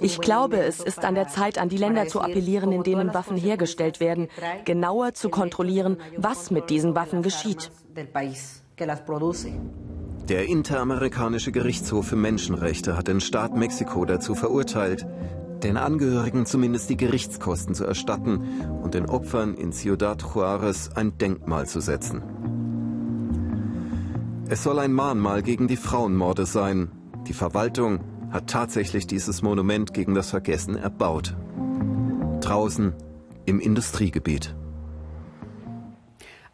Ich 0.00 0.20
glaube, 0.20 0.58
es 0.58 0.80
ist 0.80 1.04
an 1.04 1.14
der 1.14 1.28
Zeit, 1.28 1.58
an 1.58 1.68
die 1.68 1.76
Länder 1.76 2.06
zu 2.06 2.20
appellieren, 2.20 2.72
in 2.72 2.82
denen 2.82 3.14
Waffen 3.14 3.36
hergestellt 3.36 4.00
werden, 4.00 4.28
genauer 4.64 5.14
zu 5.14 5.28
kontrollieren, 5.28 5.98
was 6.16 6.50
mit 6.50 6.70
diesen 6.70 6.94
Waffen 6.94 7.22
geschieht. 7.22 7.70
Der 10.28 10.46
Interamerikanische 10.46 11.52
Gerichtshof 11.52 12.06
für 12.06 12.16
Menschenrechte 12.16 12.96
hat 12.96 13.08
den 13.08 13.20
Staat 13.20 13.54
Mexiko 13.56 14.04
dazu 14.04 14.34
verurteilt, 14.34 15.06
den 15.62 15.76
Angehörigen 15.76 16.46
zumindest 16.46 16.90
die 16.90 16.96
Gerichtskosten 16.96 17.74
zu 17.74 17.84
erstatten 17.84 18.42
und 18.82 18.94
den 18.94 19.06
Opfern 19.06 19.54
in 19.54 19.72
Ciudad 19.72 20.22
Juarez 20.22 20.90
ein 20.94 21.16
Denkmal 21.18 21.66
zu 21.66 21.80
setzen. 21.80 22.22
Es 24.48 24.62
soll 24.62 24.78
ein 24.78 24.92
Mahnmal 24.92 25.42
gegen 25.42 25.68
die 25.68 25.76
Frauenmorde 25.76 26.44
sein. 26.44 26.90
Die 27.26 27.32
Verwaltung 27.32 28.00
hat 28.30 28.48
tatsächlich 28.48 29.06
dieses 29.06 29.42
Monument 29.42 29.94
gegen 29.94 30.14
das 30.14 30.30
Vergessen 30.30 30.76
erbaut. 30.76 31.36
Draußen 32.40 32.94
im 33.46 33.60
Industriegebiet. 33.60 34.54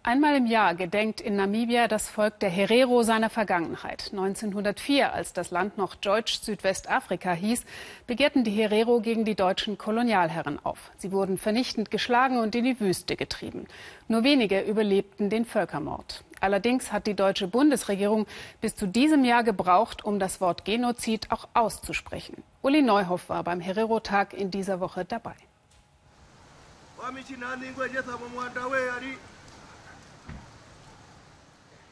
Einmal 0.03 0.35
im 0.35 0.47
Jahr 0.47 0.75
gedenkt 0.75 1.21
in 1.21 1.37
Namibia 1.37 1.87
das 1.87 2.09
Volk 2.09 2.41
der 2.41 2.49
Herero 2.49 3.03
seiner 3.03 3.29
Vergangenheit. 3.29 4.09
1904, 4.13 5.13
als 5.13 5.35
das 5.35 5.51
Land 5.51 5.77
noch 5.77 5.95
Deutsch 5.95 6.41
Südwestafrika 6.41 7.35
hieß, 7.35 7.67
begehrten 8.07 8.43
die 8.43 8.51
Herero 8.51 9.01
gegen 9.01 9.27
die 9.27 9.35
deutschen 9.35 9.77
Kolonialherren 9.77 10.59
auf. 10.65 10.91
Sie 10.97 11.13
wurden 11.13 11.37
vernichtend 11.37 11.91
geschlagen 11.91 12.39
und 12.39 12.55
in 12.55 12.65
die 12.65 12.81
Wüste 12.81 13.15
getrieben. 13.15 13.67
Nur 14.09 14.25
wenige 14.25 14.63
überlebten 14.63 15.29
den 15.29 15.45
Völkermord. 15.45 16.25
Allerdings 16.41 16.91
hat 16.91 17.07
die 17.07 17.15
deutsche 17.15 17.47
Bundesregierung 17.47 18.27
bis 18.61 18.75
zu 18.75 18.87
diesem 18.87 19.25
Jahr 19.25 19.45
gebraucht, 19.45 20.05
um 20.05 20.19
das 20.19 20.41
Wort 20.41 20.65
Genozid 20.65 21.31
auch 21.31 21.49
auszusprechen. 21.55 22.43
Uli 22.63 22.83
Neuhoff 22.83 23.29
war 23.29 23.45
beim 23.45 23.61
Herero-Tag 23.61 24.33
in 24.33 24.51
dieser 24.51 24.81
Woche 24.81 25.05
dabei. 25.05 25.35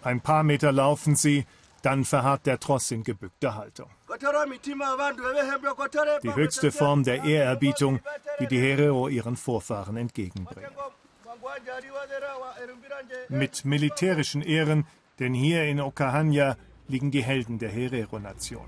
Ein 0.02 0.20
paar 0.20 0.42
Meter 0.42 0.72
laufen 0.72 1.16
sie, 1.16 1.46
dann 1.82 2.04
verharrt 2.04 2.46
der 2.46 2.58
Tross 2.58 2.90
in 2.90 3.04
gebückter 3.04 3.54
Haltung. 3.54 3.90
Die 6.22 6.34
höchste 6.34 6.72
Form 6.72 7.04
der 7.04 7.24
Ehrerbietung, 7.24 8.00
die 8.40 8.46
die 8.46 8.60
Herero 8.60 9.08
ihren 9.08 9.36
Vorfahren 9.36 9.96
entgegenbringen. 9.96 10.70
Mit 13.28 13.64
militärischen 13.64 14.42
Ehren, 14.42 14.86
denn 15.18 15.34
hier 15.34 15.64
in 15.64 15.80
Okahanya 15.80 16.56
liegen 16.88 17.10
die 17.10 17.22
Helden 17.22 17.58
der 17.58 17.70
Herero-Nation. 17.70 18.66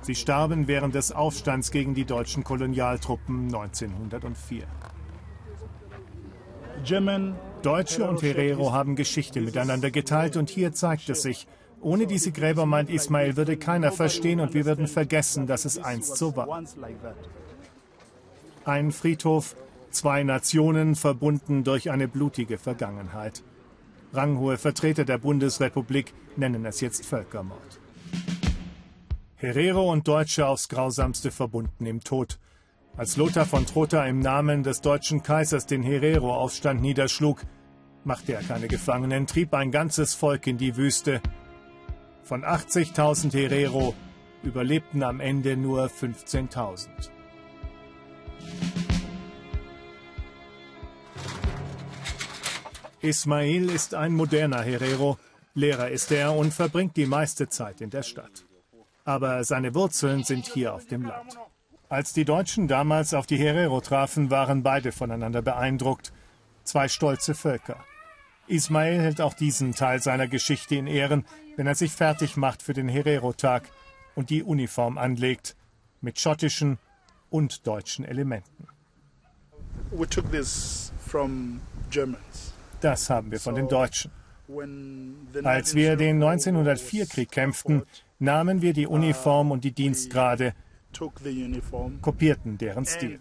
Sie 0.00 0.14
starben 0.14 0.68
während 0.68 0.94
des 0.94 1.12
Aufstands 1.12 1.70
gegen 1.70 1.94
die 1.94 2.04
deutschen 2.04 2.44
Kolonialtruppen 2.44 3.46
1904. 3.46 4.66
Deutsche 7.62 8.08
und 8.08 8.22
Herero 8.22 8.72
haben 8.72 8.94
Geschichte 8.94 9.40
miteinander 9.40 9.90
geteilt 9.90 10.36
und 10.36 10.48
hier 10.48 10.72
zeigt 10.72 11.08
es 11.08 11.22
sich, 11.22 11.48
ohne 11.80 12.06
diese 12.06 12.32
Gräber, 12.32 12.66
meint 12.66 12.90
Ismail, 12.90 13.36
würde 13.36 13.56
keiner 13.56 13.92
verstehen 13.92 14.40
und 14.40 14.54
wir 14.54 14.64
würden 14.64 14.86
vergessen, 14.86 15.46
dass 15.46 15.64
es 15.64 15.78
einst 15.78 16.16
so 16.16 16.36
war. 16.36 16.62
Ein 18.64 18.92
Friedhof, 18.92 19.56
zwei 19.98 20.22
Nationen 20.22 20.94
verbunden 20.94 21.64
durch 21.64 21.90
eine 21.90 22.06
blutige 22.06 22.56
Vergangenheit. 22.56 23.42
Ranghohe 24.12 24.56
Vertreter 24.56 25.04
der 25.04 25.18
Bundesrepublik 25.18 26.14
nennen 26.36 26.64
es 26.64 26.80
jetzt 26.80 27.04
Völkermord. 27.04 27.80
Herero 29.34 29.90
und 29.90 30.06
Deutsche 30.06 30.46
aufs 30.46 30.68
grausamste 30.68 31.32
verbunden 31.32 31.84
im 31.84 32.00
Tod. 32.00 32.38
Als 32.96 33.16
Lothar 33.16 33.44
von 33.44 33.66
Trotha 33.66 34.06
im 34.06 34.20
Namen 34.20 34.62
des 34.62 34.80
deutschen 34.80 35.24
Kaisers 35.24 35.66
den 35.66 35.82
Herero-Aufstand 35.82 36.80
niederschlug, 36.80 37.42
machte 38.04 38.34
er 38.34 38.42
keine 38.42 38.68
Gefangenen, 38.68 39.26
trieb 39.26 39.52
ein 39.52 39.72
ganzes 39.72 40.14
Volk 40.14 40.46
in 40.46 40.58
die 40.58 40.76
Wüste. 40.76 41.20
Von 42.22 42.44
80.000 42.44 43.32
Herero 43.32 43.94
überlebten 44.44 45.02
am 45.02 45.18
Ende 45.18 45.56
nur 45.56 45.86
15.000. 45.86 46.88
Ismail 53.00 53.70
ist 53.70 53.94
ein 53.94 54.12
moderner 54.12 54.62
Herero, 54.62 55.18
Lehrer 55.54 55.88
ist 55.90 56.10
er 56.12 56.34
und 56.34 56.52
verbringt 56.52 56.96
die 56.96 57.06
meiste 57.06 57.48
Zeit 57.48 57.80
in 57.80 57.90
der 57.90 58.02
Stadt. 58.02 58.44
Aber 59.04 59.44
seine 59.44 59.74
Wurzeln 59.74 60.24
sind 60.24 60.46
hier 60.46 60.74
auf 60.74 60.86
dem 60.86 61.02
Land. 61.02 61.38
Als 61.88 62.12
die 62.12 62.24
Deutschen 62.24 62.68
damals 62.68 63.14
auf 63.14 63.26
die 63.26 63.38
Herero 63.38 63.80
trafen, 63.80 64.30
waren 64.30 64.62
beide 64.62 64.92
voneinander 64.92 65.42
beeindruckt. 65.42 66.12
Zwei 66.64 66.88
stolze 66.88 67.34
Völker. 67.34 67.82
Ismail 68.46 69.00
hält 69.00 69.20
auch 69.20 69.34
diesen 69.34 69.74
Teil 69.74 70.02
seiner 70.02 70.26
Geschichte 70.26 70.74
in 70.74 70.86
Ehren, 70.86 71.24
wenn 71.56 71.66
er 71.66 71.74
sich 71.74 71.92
fertig 71.92 72.36
macht 72.36 72.62
für 72.62 72.72
den 72.72 72.88
Herero-Tag 72.88 73.70
und 74.14 74.30
die 74.30 74.42
Uniform 74.42 74.98
anlegt, 74.98 75.56
mit 76.00 76.18
schottischen 76.18 76.78
und 77.30 77.66
deutschen 77.66 78.04
Elementen. 78.04 78.66
Das 82.80 83.10
haben 83.10 83.30
wir 83.30 83.40
von 83.40 83.54
den 83.54 83.68
Deutschen. 83.68 84.10
Als 85.44 85.74
wir 85.74 85.96
den 85.96 86.22
1904-Krieg 86.22 87.30
kämpften, 87.30 87.82
nahmen 88.18 88.62
wir 88.62 88.72
die 88.72 88.86
Uniform 88.86 89.50
und 89.50 89.64
die 89.64 89.72
Dienstgrade 89.72 90.54
kopierten 92.00 92.56
deren 92.56 92.86
Stil. 92.86 93.20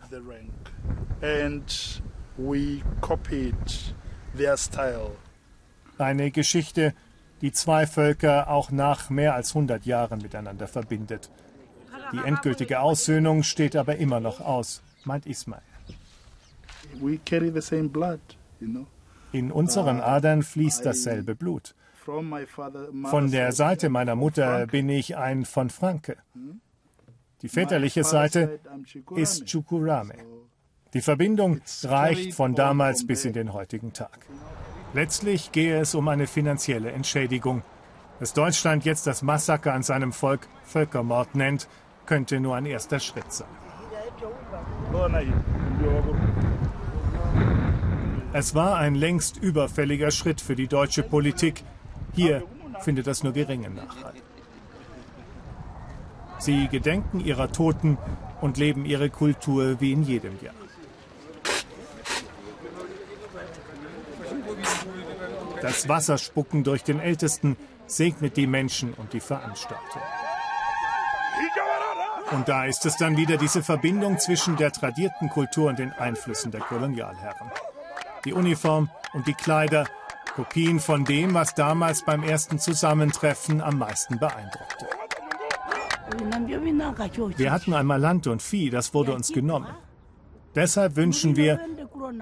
Eine 5.98 6.32
Geschichte, 6.32 6.94
die 7.42 7.52
zwei 7.52 7.88
Völker 7.88 8.50
auch 8.50 8.72
nach 8.72 9.10
mehr 9.10 9.36
als 9.36 9.50
100 9.50 9.86
Jahren 9.86 10.22
miteinander 10.22 10.68
verbindet. 10.68 11.30
Die 12.14 12.20
endgültige 12.20 12.80
Aussöhnung 12.80 13.44
steht 13.44 13.76
aber 13.76 13.98
immer 13.98 14.20
noch 14.20 14.40
aus, 14.40 14.82
meint 15.04 15.26
Ismail. 15.26 15.62
In 19.32 19.52
unseren 19.52 20.00
Adern 20.00 20.44
fließt 20.44 20.86
dasselbe 20.86 21.36
Blut. 21.36 21.76
Von 22.06 23.32
der 23.32 23.52
Seite 23.52 23.90
meiner 23.90 24.16
Mutter 24.16 24.68
bin 24.68 24.88
ich 24.88 25.18
ein 25.18 25.44
von 25.44 25.70
Franke. 25.70 26.18
Die 27.42 27.50
väterliche 27.50 28.04
Seite 28.04 28.60
ist 29.16 29.46
Chukurame. 29.46 30.16
Die 30.94 31.02
Verbindung 31.02 31.62
reicht 31.84 32.34
von 32.34 32.56
damals 32.56 33.06
bis 33.06 33.26
in 33.26 33.34
den 33.34 33.52
heutigen 33.54 33.92
Tag. 33.92 34.26
Letztlich 34.94 35.52
gehe 35.52 35.80
es 35.80 35.96
um 35.96 36.08
eine 36.08 36.28
finanzielle 36.28 36.92
Entschädigung. 36.92 37.62
Dass 38.20 38.34
Deutschland 38.34 38.86
jetzt 38.86 39.06
das 39.06 39.22
Massaker 39.22 39.74
an 39.74 39.84
seinem 39.84 40.14
Volk 40.14 40.48
Völkermord 40.64 41.36
nennt, 41.36 41.68
könnte 42.06 42.40
nur 42.40 42.56
ein 42.56 42.66
erster 42.66 43.00
Schritt 43.00 43.32
sein. 43.32 43.48
Es 48.40 48.54
war 48.54 48.78
ein 48.78 48.94
längst 48.94 49.38
überfälliger 49.38 50.12
Schritt 50.12 50.42
für 50.42 50.56
die 50.56 50.68
deutsche 50.68 51.02
Politik. 51.02 51.64
Hier 52.14 52.44
findet 52.82 53.08
das 53.08 53.24
nur 53.24 53.34
geringen 53.34 53.74
Nachhalt. 53.74 54.22
Sie 56.38 56.68
gedenken 56.68 57.20
ihrer 57.20 57.52
Toten 57.52 57.98
und 58.40 58.58
leben 58.58 58.86
ihre 58.86 59.10
Kultur 59.10 59.82
wie 59.82 59.92
in 59.92 60.04
jedem 60.04 60.34
Jahr. 60.44 60.54
Das 65.64 65.90
Wasserspucken 65.90 66.64
durch 66.64 66.84
den 66.84 67.00
Ältesten 67.00 67.58
segnet 67.88 68.38
die 68.38 68.46
Menschen 68.46 68.94
und 68.94 69.14
die 69.14 69.20
Veranstaltung. 69.20 70.04
Und 72.34 72.48
da 72.48 72.66
ist 72.66 72.86
es 72.86 72.98
dann 72.98 73.18
wieder 73.18 73.38
diese 73.38 73.64
Verbindung 73.64 74.20
zwischen 74.20 74.58
der 74.58 74.72
tradierten 74.72 75.28
Kultur 75.30 75.70
und 75.70 75.80
den 75.80 75.92
Einflüssen 75.94 76.52
der 76.52 76.62
Kolonialherren. 76.62 77.50
Die 78.26 78.34
Uniform 78.34 78.90
und 79.14 79.28
die 79.28 79.34
Kleider, 79.34 79.88
Kopien 80.36 80.80
von 80.80 81.06
dem, 81.06 81.34
was 81.34 81.56
damals 81.56 82.04
beim 82.04 82.24
ersten 82.24 82.60
Zusammentreffen 82.60 83.62
am 83.62 83.80
meisten 83.80 84.20
beeindruckte. 84.20 84.88
Wir 87.38 87.52
hatten 87.52 87.74
einmal 87.74 88.00
Land 88.00 88.28
und 88.28 88.42
Vieh, 88.42 88.70
das 88.70 88.94
wurde 88.94 89.14
uns 89.14 89.32
genommen. 89.32 89.68
Deshalb 90.56 90.96
wünschen 90.96 91.36
wir, 91.36 91.60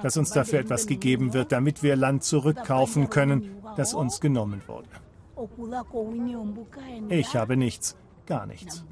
dass 0.01 0.17
uns 0.17 0.31
dafür 0.31 0.59
etwas 0.59 0.87
gegeben 0.87 1.33
wird, 1.33 1.51
damit 1.51 1.83
wir 1.83 1.95
Land 1.95 2.23
zurückkaufen 2.23 3.09
können, 3.09 3.61
das 3.77 3.93
uns 3.93 4.19
genommen 4.19 4.61
wurde. 4.67 4.89
Ich 7.09 7.35
habe 7.35 7.57
nichts, 7.57 7.95
gar 8.25 8.45
nichts. 8.45 8.83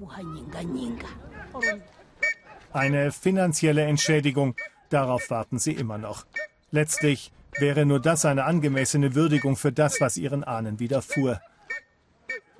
Eine 2.71 3.11
finanzielle 3.11 3.83
Entschädigung, 3.83 4.55
darauf 4.89 5.29
warten 5.29 5.59
sie 5.59 5.73
immer 5.73 5.97
noch. 5.97 6.25
Letztlich 6.73 7.31
wäre 7.59 7.85
nur 7.85 7.99
das 7.99 8.25
eine 8.25 8.45
angemessene 8.45 9.13
Würdigung 9.13 9.55
für 9.55 9.71
das, 9.71 10.01
was 10.01 10.17
ihren 10.17 10.43
Ahnen 10.43 10.79
widerfuhr. 10.79 11.39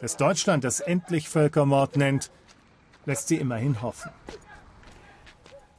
Dass 0.01 0.17
Deutschland 0.17 0.63
das 0.63 0.81
endlich 0.81 1.29
Völkermord 1.29 1.97
nennt, 1.97 2.29
lässt 3.07 3.27
sie 3.27 3.37
immerhin 3.37 3.81
hoffen. 3.81 4.11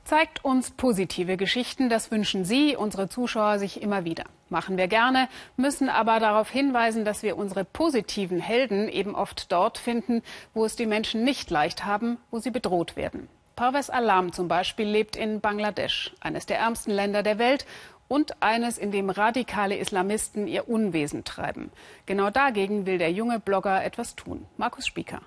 Zeigt 0.02 0.44
uns 0.44 0.72
positive 0.72 1.36
Geschichten, 1.36 1.88
das 1.88 2.10
wünschen 2.10 2.44
Sie, 2.44 2.74
unsere 2.74 3.08
Zuschauer, 3.08 3.60
sich 3.60 3.80
immer 3.80 4.04
wieder. 4.04 4.24
Machen 4.48 4.78
wir 4.78 4.88
gerne, 4.88 5.28
müssen 5.56 5.88
aber 5.88 6.18
darauf 6.18 6.50
hinweisen, 6.50 7.04
dass 7.04 7.22
wir 7.22 7.36
unsere 7.38 7.64
positiven 7.64 8.40
Helden 8.40 8.88
eben 8.88 9.14
oft 9.14 9.52
dort 9.52 9.78
finden, 9.78 10.22
wo 10.54 10.64
es 10.64 10.74
die 10.74 10.86
Menschen 10.86 11.22
nicht 11.22 11.50
leicht 11.50 11.84
haben, 11.84 12.18
wo 12.32 12.40
sie 12.40 12.50
bedroht 12.50 12.96
werden. 12.96 13.28
Parvez 13.56 13.88
Alam 13.88 14.32
zum 14.32 14.48
Beispiel 14.48 14.86
lebt 14.86 15.14
in 15.14 15.40
Bangladesch, 15.40 16.12
eines 16.20 16.44
der 16.44 16.58
ärmsten 16.58 16.90
Länder 16.90 17.22
der 17.22 17.38
Welt 17.38 17.66
und 18.08 18.42
eines, 18.42 18.78
in 18.78 18.90
dem 18.90 19.10
radikale 19.10 19.76
Islamisten 19.76 20.46
ihr 20.46 20.68
Unwesen 20.68 21.24
treiben. 21.24 21.70
Genau 22.06 22.30
dagegen 22.30 22.86
will 22.86 22.98
der 22.98 23.12
junge 23.12 23.40
Blogger 23.40 23.84
etwas 23.84 24.14
tun. 24.14 24.46
Markus 24.56 24.86
Spieker. 24.86 25.20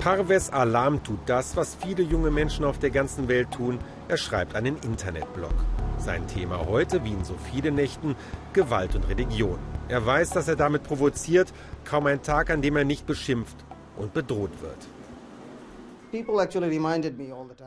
Parvez 0.00 0.48
Alam 0.48 1.02
tut 1.02 1.18
das, 1.26 1.56
was 1.56 1.74
viele 1.74 2.02
junge 2.02 2.30
Menschen 2.30 2.64
auf 2.64 2.78
der 2.78 2.88
ganzen 2.88 3.28
Welt 3.28 3.50
tun. 3.50 3.78
Er 4.08 4.16
schreibt 4.16 4.54
einen 4.54 4.78
Internetblog. 4.78 5.52
Sein 5.98 6.26
Thema 6.26 6.66
heute, 6.66 7.04
wie 7.04 7.12
in 7.12 7.22
so 7.22 7.34
vielen 7.34 7.74
Nächten, 7.74 8.16
Gewalt 8.54 8.94
und 8.94 9.06
Religion. 9.08 9.58
Er 9.88 10.06
weiß, 10.06 10.30
dass 10.30 10.48
er 10.48 10.56
damit 10.56 10.84
provoziert, 10.84 11.52
kaum 11.84 12.06
ein 12.06 12.22
Tag, 12.22 12.48
an 12.48 12.62
dem 12.62 12.76
er 12.76 12.84
nicht 12.84 13.06
beschimpft 13.06 13.56
und 13.98 14.14
bedroht 14.14 14.62
wird. 14.62 14.78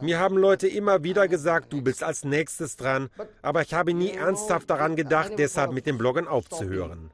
Mir 0.01 0.19
haben 0.19 0.37
Leute 0.37 0.67
immer 0.67 1.03
wieder 1.03 1.27
gesagt, 1.27 1.71
du 1.71 1.81
bist 1.81 2.03
als 2.03 2.25
nächstes 2.25 2.75
dran, 2.75 3.09
aber 3.41 3.61
ich 3.61 3.73
habe 3.73 3.93
nie 3.93 4.11
ernsthaft 4.11 4.69
daran 4.69 4.95
gedacht, 4.95 5.33
deshalb 5.37 5.71
mit 5.71 5.85
dem 5.85 5.97
Bloggen 5.97 6.27
aufzuhören. 6.27 7.11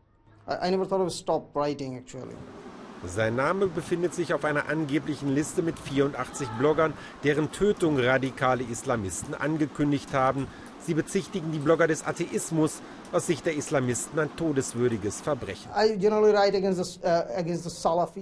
Sein 3.05 3.35
Name 3.35 3.67
befindet 3.67 4.13
sich 4.13 4.33
auf 4.33 4.43
einer 4.43 4.67
angeblichen 4.67 5.33
Liste 5.33 5.61
mit 5.61 5.79
84 5.79 6.47
Bloggern, 6.59 6.93
deren 7.23 7.51
Tötung 7.51 7.97
radikale 7.97 8.63
Islamisten 8.63 9.33
angekündigt 9.35 10.13
haben. 10.13 10.47
Sie 10.85 10.93
bezichtigen 10.93 11.51
die 11.51 11.59
Blogger 11.59 11.87
des 11.87 12.05
Atheismus, 12.05 12.81
aus 13.11 13.27
Sicht 13.27 13.45
der 13.45 13.55
Islamisten 13.55 14.19
ein 14.19 14.35
todeswürdiges 14.35 15.21
Verbrechen. 15.21 15.69
Uh, 15.71 15.97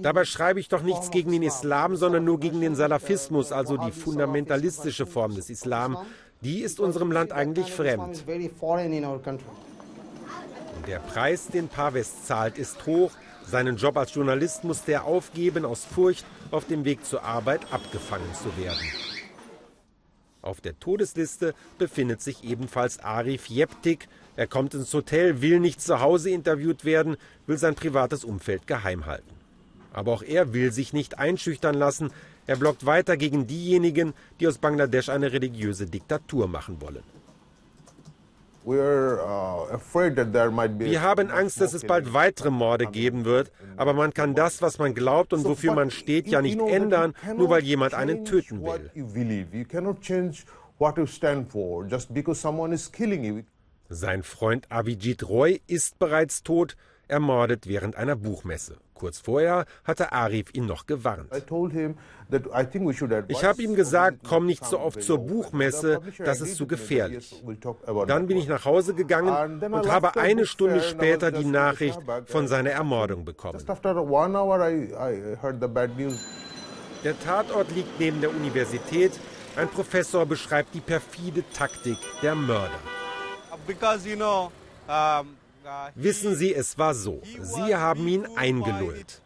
Dabei 0.00 0.24
schreibe 0.24 0.60
ich 0.60 0.68
doch 0.68 0.82
nichts 0.82 1.10
gegen 1.10 1.30
den 1.32 1.42
Islam, 1.42 1.96
sondern 1.96 2.24
nur 2.24 2.40
gegen 2.40 2.60
den 2.60 2.74
Salafismus, 2.74 3.52
also 3.52 3.76
die 3.76 3.92
fundamentalistische 3.92 5.06
Form 5.06 5.34
des 5.34 5.50
Islam. 5.50 5.98
Die 6.40 6.60
ist 6.60 6.80
unserem 6.80 7.10
Land 7.12 7.32
eigentlich 7.32 7.72
fremd. 7.72 8.24
Der 10.86 10.98
Preis, 11.00 11.48
den 11.48 11.68
Pavest 11.68 12.26
zahlt, 12.26 12.56
ist 12.56 12.86
hoch. 12.86 13.10
Seinen 13.44 13.76
Job 13.76 13.96
als 13.96 14.14
Journalist 14.14 14.64
musste 14.64 14.92
er 14.92 15.04
aufgeben 15.04 15.64
aus 15.64 15.84
Furcht, 15.84 16.24
auf 16.50 16.66
dem 16.66 16.84
Weg 16.84 17.04
zur 17.04 17.24
Arbeit 17.24 17.60
abgefangen 17.72 18.28
zu 18.34 18.56
werden. 18.62 18.78
Auf 20.40 20.60
der 20.60 20.78
Todesliste 20.78 21.54
befindet 21.78 22.22
sich 22.22 22.44
ebenfalls 22.44 23.00
Arif 23.00 23.46
Jeptik. 23.46 24.08
Er 24.36 24.46
kommt 24.46 24.74
ins 24.74 24.94
Hotel, 24.94 25.42
will 25.42 25.58
nicht 25.58 25.80
zu 25.80 26.00
Hause 26.00 26.30
interviewt 26.30 26.84
werden, 26.84 27.16
will 27.46 27.58
sein 27.58 27.74
privates 27.74 28.24
Umfeld 28.24 28.66
geheim 28.66 29.06
halten. 29.06 29.34
Aber 29.92 30.12
auch 30.12 30.22
er 30.22 30.52
will 30.52 30.70
sich 30.72 30.92
nicht 30.92 31.18
einschüchtern 31.18 31.74
lassen. 31.74 32.12
Er 32.46 32.56
blockt 32.56 32.86
weiter 32.86 33.16
gegen 33.16 33.46
diejenigen, 33.46 34.14
die 34.38 34.46
aus 34.46 34.58
Bangladesch 34.58 35.08
eine 35.08 35.32
religiöse 35.32 35.86
Diktatur 35.86 36.46
machen 36.46 36.80
wollen. 36.80 37.02
Uh, 38.68 38.74
Wir 40.78 41.00
haben 41.00 41.30
Angst, 41.30 41.58
dass 41.58 41.72
es 41.72 41.86
bald 41.86 42.12
weitere 42.12 42.50
Morde 42.50 42.86
geben 42.86 43.24
wird, 43.24 43.50
aber 43.78 43.94
man 43.94 44.12
kann 44.12 44.34
das, 44.34 44.60
was 44.60 44.78
man 44.78 44.94
glaubt 44.94 45.32
und 45.32 45.44
wofür 45.44 45.72
man 45.72 45.90
steht, 45.90 46.28
ja 46.28 46.42
nicht 46.42 46.60
ändern, 46.60 47.14
nur 47.34 47.48
weil 47.48 47.64
jemand 47.64 47.94
einen 47.94 48.26
töten 48.26 48.62
will. 48.62 48.90
Sein 53.88 54.22
Freund 54.22 54.70
Avijit 54.70 55.26
Roy 55.26 55.62
ist 55.66 55.98
bereits 55.98 56.42
tot, 56.42 56.76
ermordet 57.08 57.66
während 57.66 57.96
einer 57.96 58.16
Buchmesse. 58.16 58.76
Kurz 58.98 59.20
vorher 59.20 59.64
hatte 59.84 60.12
Arif 60.12 60.52
ihn 60.54 60.66
noch 60.66 60.86
gewarnt. 60.86 61.30
Ich 63.28 63.44
habe 63.44 63.62
ihm 63.62 63.74
gesagt, 63.76 64.18
komm 64.28 64.46
nicht 64.46 64.64
so 64.64 64.80
oft 64.80 65.00
zur 65.02 65.18
Buchmesse, 65.18 66.00
das 66.18 66.40
ist 66.40 66.56
zu 66.56 66.66
gefährlich. 66.66 67.42
Dann 68.08 68.26
bin 68.26 68.36
ich 68.36 68.48
nach 68.48 68.64
Hause 68.64 68.94
gegangen 68.94 69.62
und 69.62 69.88
habe 69.88 70.16
eine 70.16 70.46
Stunde 70.46 70.82
später 70.82 71.30
die 71.30 71.44
Nachricht 71.44 72.00
von 72.26 72.48
seiner 72.48 72.70
Ermordung 72.70 73.24
bekommen. 73.24 73.58
Der 77.04 77.20
Tatort 77.20 77.70
liegt 77.76 78.00
neben 78.00 78.20
der 78.20 78.30
Universität. 78.30 79.12
Ein 79.54 79.68
Professor 79.68 80.26
beschreibt 80.26 80.74
die 80.74 80.80
perfide 80.80 81.44
Taktik 81.52 81.98
der 82.20 82.34
Mörder. 82.34 82.80
Because, 83.66 84.08
you 84.08 84.16
know, 84.16 84.50
um 84.88 85.37
Wissen 85.94 86.34
Sie, 86.34 86.54
es 86.54 86.78
war 86.78 86.94
so. 86.94 87.20
Sie 87.42 87.74
haben 87.74 88.06
ihn 88.08 88.26
eingelullt. 88.36 89.22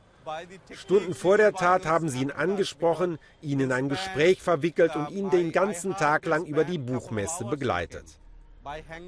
Stunden 0.73 1.15
vor 1.15 1.37
der 1.37 1.53
Tat 1.53 1.87
haben 1.87 2.09
sie 2.09 2.23
ihn 2.23 2.31
angesprochen, 2.31 3.19
ihn 3.41 3.61
in 3.61 3.73
ein 3.73 3.89
Gespräch 3.89 4.41
verwickelt 4.41 4.95
und 4.95 5.11
ihn 5.11 5.31
den 5.31 5.53
ganzen 5.53 5.95
Tag 5.95 6.27
lang 6.27 6.47
über 6.47 6.65
die 6.65 6.79
Buchmesse 6.79 7.45
begleitet. 7.45 8.05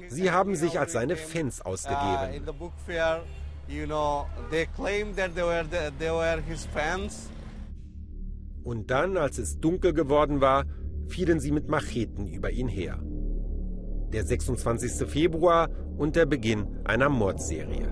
Sie 0.09 0.31
haben 0.31 0.55
sich 0.55 0.79
als 0.79 0.91
seine 0.91 1.15
Fans 1.15 1.61
ausgegeben. 1.61 2.45
Und 8.63 8.91
dann, 8.91 9.17
als 9.17 9.37
es 9.37 9.59
dunkel 9.59 9.93
geworden 9.93 10.41
war, 10.41 10.65
fielen 11.07 11.39
sie 11.39 11.51
mit 11.51 11.69
Macheten 11.69 12.27
über 12.27 12.51
ihn 12.51 12.67
her. 12.67 12.99
Der 14.13 14.23
26. 14.23 15.07
Februar 15.07 15.69
und 15.97 16.15
der 16.15 16.25
Beginn 16.25 16.67
einer 16.83 17.09
Mordserie. 17.09 17.91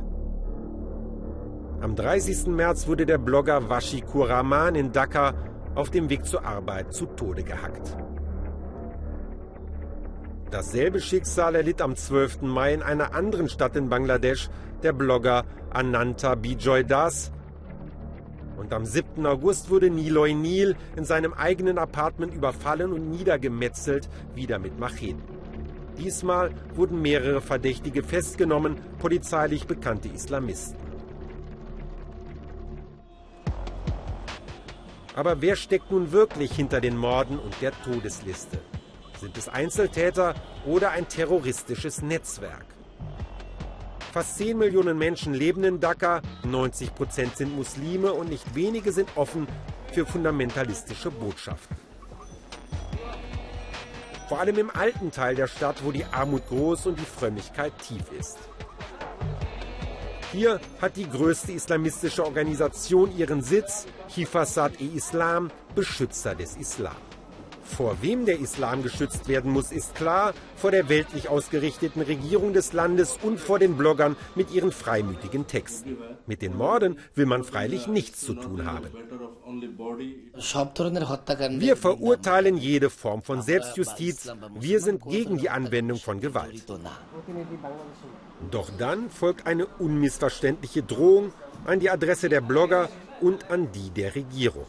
Am 1.81 1.95
30. 1.95 2.47
März 2.47 2.87
wurde 2.87 3.05
der 3.05 3.17
Blogger 3.17 3.69
Washikur 3.69 4.29
Rahman 4.29 4.75
in 4.75 4.91
Dhaka 4.91 5.33
auf 5.75 5.89
dem 5.89 6.09
Weg 6.09 6.25
zur 6.25 6.45
Arbeit 6.45 6.93
zu 6.93 7.07
Tode 7.07 7.43
gehackt. 7.43 7.97
Dasselbe 10.49 11.01
Schicksal 11.01 11.55
erlitt 11.55 11.81
am 11.81 11.95
12. 11.95 12.43
Mai 12.43 12.75
in 12.75 12.83
einer 12.83 13.15
anderen 13.15 13.49
Stadt 13.49 13.75
in 13.75 13.89
Bangladesch 13.89 14.49
der 14.83 14.93
Blogger 14.93 15.45
Ananta 15.71 16.35
Bijoy 16.35 16.85
Das. 16.85 17.31
Und 18.55 18.71
am 18.71 18.85
7. 18.85 19.25
August 19.25 19.71
wurde 19.71 19.89
Niloy 19.89 20.35
Nil 20.35 20.75
in 20.95 21.05
seinem 21.05 21.33
eigenen 21.33 21.79
Apartment 21.79 22.33
überfallen 22.33 22.93
und 22.93 23.09
niedergemetzelt, 23.09 24.07
wieder 24.35 24.59
mit 24.59 24.79
Macheten. 24.79 25.42
Diesmal 25.97 26.51
wurden 26.75 27.01
mehrere 27.01 27.41
Verdächtige 27.41 28.03
festgenommen, 28.03 28.77
polizeilich 28.99 29.67
bekannte 29.67 30.09
Islamisten. 30.09 30.77
Aber 35.15 35.41
wer 35.41 35.55
steckt 35.55 35.91
nun 35.91 36.11
wirklich 36.11 36.53
hinter 36.53 36.81
den 36.81 36.97
Morden 36.97 37.37
und 37.37 37.53
der 37.61 37.71
Todesliste? 37.83 38.57
Sind 39.19 39.37
es 39.37 39.47
Einzeltäter 39.47 40.33
oder 40.65 40.89
ein 40.91 41.07
terroristisches 41.07 42.01
Netzwerk? 42.01 42.65
Fast 44.11 44.37
10 44.37 44.57
Millionen 44.57 44.97
Menschen 44.97 45.33
leben 45.33 45.63
in 45.63 45.79
Dhaka, 45.79 46.21
90 46.43 46.93
Prozent 46.93 47.37
sind 47.37 47.55
Muslime 47.55 48.13
und 48.13 48.29
nicht 48.29 48.55
wenige 48.55 48.91
sind 48.91 49.09
offen 49.15 49.47
für 49.91 50.05
fundamentalistische 50.05 51.09
Botschaften. 51.09 51.82
Vor 54.33 54.39
allem 54.39 54.57
im 54.57 54.71
alten 54.71 55.11
Teil 55.11 55.35
der 55.35 55.45
Stadt, 55.45 55.85
wo 55.85 55.91
die 55.91 56.05
Armut 56.05 56.47
groß 56.49 56.87
und 56.87 56.99
die 56.99 57.05
Frömmigkeit 57.05 57.71
tief 57.87 58.01
ist. 58.19 58.39
Hier 60.31 60.59
hat 60.81 60.97
die 60.97 61.07
größte 61.07 61.51
islamistische 61.51 62.25
Organisation 62.25 63.15
ihren 63.15 63.43
Sitz, 63.43 63.85
Hifasat-e-Islam, 64.07 65.51
Beschützer 65.75 66.33
des 66.33 66.57
Islam. 66.57 66.95
Vor 67.63 67.97
wem 68.01 68.25
der 68.25 68.39
Islam 68.39 68.83
geschützt 68.83 69.27
werden 69.27 69.51
muss, 69.51 69.71
ist 69.71 69.95
klar, 69.95 70.33
vor 70.55 70.71
der 70.71 70.89
weltlich 70.89 71.29
ausgerichteten 71.29 72.01
Regierung 72.01 72.53
des 72.53 72.73
Landes 72.73 73.17
und 73.21 73.39
vor 73.39 73.59
den 73.59 73.77
Bloggern 73.77 74.15
mit 74.35 74.51
ihren 74.51 74.71
freimütigen 74.71 75.47
Texten. 75.47 75.97
Mit 76.25 76.41
den 76.41 76.55
Morden 76.55 76.97
will 77.15 77.25
man 77.25 77.43
freilich 77.43 77.87
nichts 77.87 78.21
zu 78.21 78.33
tun 78.33 78.65
haben. 78.65 78.87
Wir 81.59 81.77
verurteilen 81.77 82.57
jede 82.57 82.89
Form 82.89 83.21
von 83.21 83.41
Selbstjustiz. 83.41 84.31
Wir 84.59 84.79
sind 84.79 85.03
gegen 85.05 85.37
die 85.37 85.49
Anwendung 85.49 85.97
von 85.97 86.19
Gewalt. 86.19 86.63
Doch 88.51 88.69
dann 88.77 89.09
folgt 89.09 89.47
eine 89.47 89.65
unmissverständliche 89.65 90.83
Drohung 90.83 91.31
an 91.65 91.79
die 91.79 91.89
Adresse 91.89 92.29
der 92.29 92.41
Blogger 92.41 92.89
und 93.21 93.49
an 93.49 93.71
die 93.71 93.89
der 93.89 94.15
Regierung. 94.15 94.65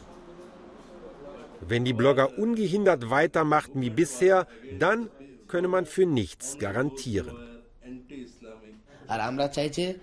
Wenn 1.61 1.85
die 1.85 1.93
Blogger 1.93 2.37
ungehindert 2.37 3.09
weitermachten 3.09 3.81
wie 3.81 3.89
bisher, 3.89 4.47
dann 4.79 5.09
könne 5.47 5.67
man 5.67 5.85
für 5.85 6.05
nichts 6.05 6.57
garantieren. 6.57 7.35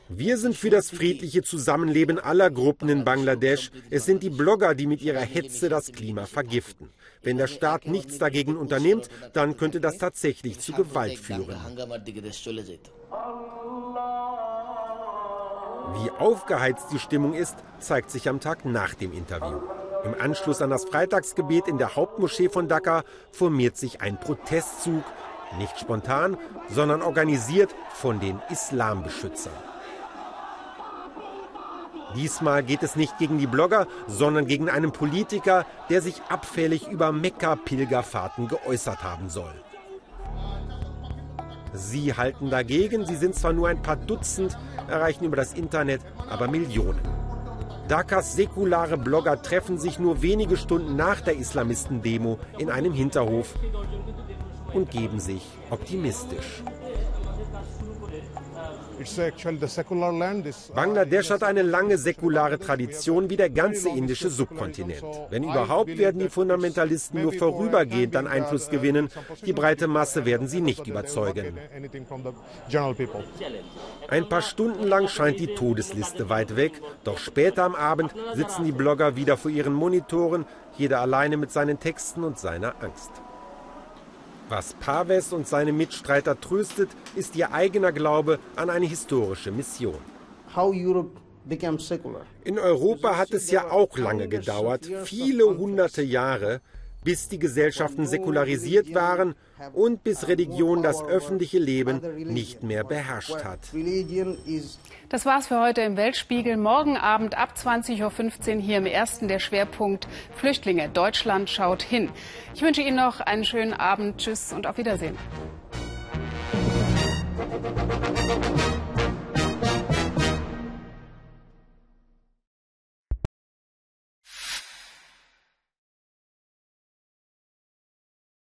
Wir 0.09 0.39
sind 0.39 0.57
für 0.57 0.71
das 0.71 0.91
friedliche 0.91 1.43
Zusammenleben 1.43 2.19
aller 2.21 2.51
Gruppen 2.51 2.89
in 2.89 3.05
Bangladesch. 3.05 3.71
Es 3.91 4.05
sind 4.05 4.23
die 4.23 4.31
Blogger, 4.31 4.75
die 4.75 4.87
mit 4.87 5.03
ihrer 5.03 5.21
Hetze 5.21 5.69
das 5.69 5.91
Klima 5.93 6.27
vergiften. 6.27 6.89
Wenn 7.23 7.37
der 7.37 7.49
Staat 7.49 7.87
nichts 7.87 8.19
dagegen 8.19 8.57
unternimmt, 8.57 9.09
dann 9.33 9.57
könnte 9.57 9.81
das 9.81 9.99
tatsächlich 9.99 10.61
zu 10.61 10.73
Gewalt 10.73 11.19
führen. 11.19 11.57
Wie 15.95 16.11
aufgeheizt 16.19 16.87
die 16.93 16.99
Stimmung 16.99 17.35
ist, 17.35 17.57
zeigt 17.81 18.11
sich 18.11 18.29
am 18.29 18.41
Tag 18.41 18.65
nach 18.65 18.95
dem 18.95 19.13
Interview. 19.13 19.61
Im 20.05 20.21
Anschluss 20.21 20.61
an 20.63 20.71
das 20.71 20.85
Freitagsgebet 20.85 21.69
in 21.69 21.79
der 21.79 21.95
Hauptmoschee 21.95 22.49
von 22.49 22.67
Dhaka 22.67 23.05
formiert 23.31 23.77
sich 23.77 24.01
ein 24.01 24.19
Protestzug, 24.19 25.05
nicht 25.59 25.79
spontan, 25.79 26.37
sondern 26.69 27.03
organisiert 27.03 27.75
von 27.95 28.19
den 28.19 28.41
Islambeschützern. 28.51 29.53
Diesmal 32.17 32.63
geht 32.63 32.83
es 32.83 32.97
nicht 32.97 33.17
gegen 33.19 33.39
die 33.39 33.47
Blogger, 33.47 33.87
sondern 34.07 34.47
gegen 34.47 34.69
einen 34.69 34.93
Politiker, 34.93 35.65
der 35.89 36.03
sich 36.03 36.21
abfällig 36.29 36.89
über 36.89 37.13
Mekka-Pilgerfahrten 37.13 38.49
geäußert 38.49 39.03
haben 39.03 39.31
soll. 39.31 39.55
Sie 41.73 42.15
halten 42.15 42.51
dagegen, 42.51 43.07
sie 43.07 43.17
sind 43.17 43.35
zwar 43.35 43.53
nur 43.53 43.69
ein 43.69 43.81
paar 43.81 43.97
Dutzend, 43.97 44.59
erreichen 44.89 45.25
über 45.25 45.37
das 45.37 45.55
Internet 45.55 46.03
aber 46.29 46.49
Millionen. 46.49 47.22
Dhakas 47.93 48.37
säkulare 48.37 48.97
Blogger 48.97 49.43
treffen 49.43 49.79
sich 49.79 49.99
nur 49.99 50.23
wenige 50.23 50.57
Stunden 50.57 50.97
nach 50.97 51.21
der 51.21 51.37
Islamisten-Demo 51.37 52.39
in 52.57 52.71
einem 52.71 52.95
Hinterhof 52.95 53.55
und 54.73 54.91
geben 54.91 55.21
sich 55.21 55.43
optimistisch. 55.69 56.63
Bangladesch 60.75 61.31
hat 61.31 61.43
eine 61.43 61.63
lange 61.63 61.99
säkulare 61.99 62.59
Tradition 62.59 63.31
wie 63.31 63.37
der 63.37 63.51
ganze 63.51 63.89
indische 63.89 64.31
Subkontinent. 64.31 65.03
Wenn 65.31 65.45
überhaupt, 65.45 65.99
werden 65.99 66.21
die 66.21 66.29
Fundamentalisten 66.29 67.23
nur 67.23 67.33
vorübergehend 67.33 68.17
an 68.17 68.27
Einfluss 68.27 68.69
gewinnen. 68.71 69.09
Die 69.45 69.53
breite 69.53 69.87
Masse 69.87 70.25
werden 70.25 70.49
sie 70.49 70.61
nicht 70.61 70.87
überzeugen. 70.87 71.59
Ein 74.09 74.29
paar 74.29 74.43
Stunden 74.43 74.87
lang 74.87 75.09
scheint 75.09 75.41
die 75.41 75.55
Todesliste 75.55 76.29
weit 76.29 76.57
weg, 76.57 76.81
doch 77.05 77.19
später 77.19 77.65
am 77.65 77.75
Abend 77.75 78.15
sitzen 78.35 78.65
die 78.65 78.73
Blogger 78.73 79.17
wieder 79.17 79.37
vor 79.37 79.51
ihren 79.51 79.73
Monitoren, 79.73 80.45
jeder 80.77 81.01
alleine 81.01 81.37
mit 81.37 81.51
seinen 81.51 81.79
Texten 81.79 82.25
und 82.25 82.39
seiner 82.39 82.75
Angst. 82.83 83.11
Was 84.55 84.75
Paves 84.75 85.33
und 85.33 85.49
seine 85.49 85.73
Mitstreiter 85.73 86.39
tröstet, 86.39 86.91
ist 87.17 87.37
ihr 87.37 87.55
eigener 87.55 87.91
Glaube 87.91 88.39
an 88.55 88.69
eine 88.69 88.85
historische 88.85 89.51
Mission. 89.51 89.97
In 92.45 92.59
Europa 92.59 93.17
hat 93.17 93.31
es 93.31 93.51
ja 93.51 93.71
auch 93.71 93.97
lange 93.97 94.29
gedauert, 94.29 94.91
viele 95.05 95.57
hunderte 95.57 96.03
Jahre, 96.03 96.61
bis 97.03 97.31
die 97.31 97.39
Gesellschaften 97.39 98.07
säkularisiert 98.07 98.95
waren 98.95 99.37
und 99.73 100.05
bis 100.05 100.29
Religion 100.29 100.83
das 100.83 101.03
öffentliche 101.03 101.59
Leben 101.59 102.01
nicht 102.33 102.63
mehr 102.63 102.85
beherrscht 102.85 103.45
hat. 103.45 103.61
Das 105.09 105.27
war's 105.27 105.49
für 105.49 105.61
heute 105.61 105.83
im 105.83 105.97
Weltspiegel. 105.97 106.57
Morgen 106.57 106.97
Abend 106.97 107.37
ab 107.37 107.55
20.15 107.57 108.57
Uhr 108.57 108.63
hier 108.63 108.79
im 108.79 108.87
ersten 108.87 109.29
der 109.29 109.39
Schwerpunkt 109.39 110.09
Flüchtlinge. 110.35 110.89
Deutschland 110.89 111.51
schaut 111.51 111.83
hin. 111.83 112.11
Ich 112.55 112.63
wünsche 112.63 112.83
Ihnen 112.83 112.97
noch 112.97 113.21
einen 113.21 113.45
schönen 113.45 113.75
Abend. 113.75 114.19
Tschüss 114.19 114.53
und 114.53 114.67
auf 114.67 114.79
Wiedersehen. 114.79 115.17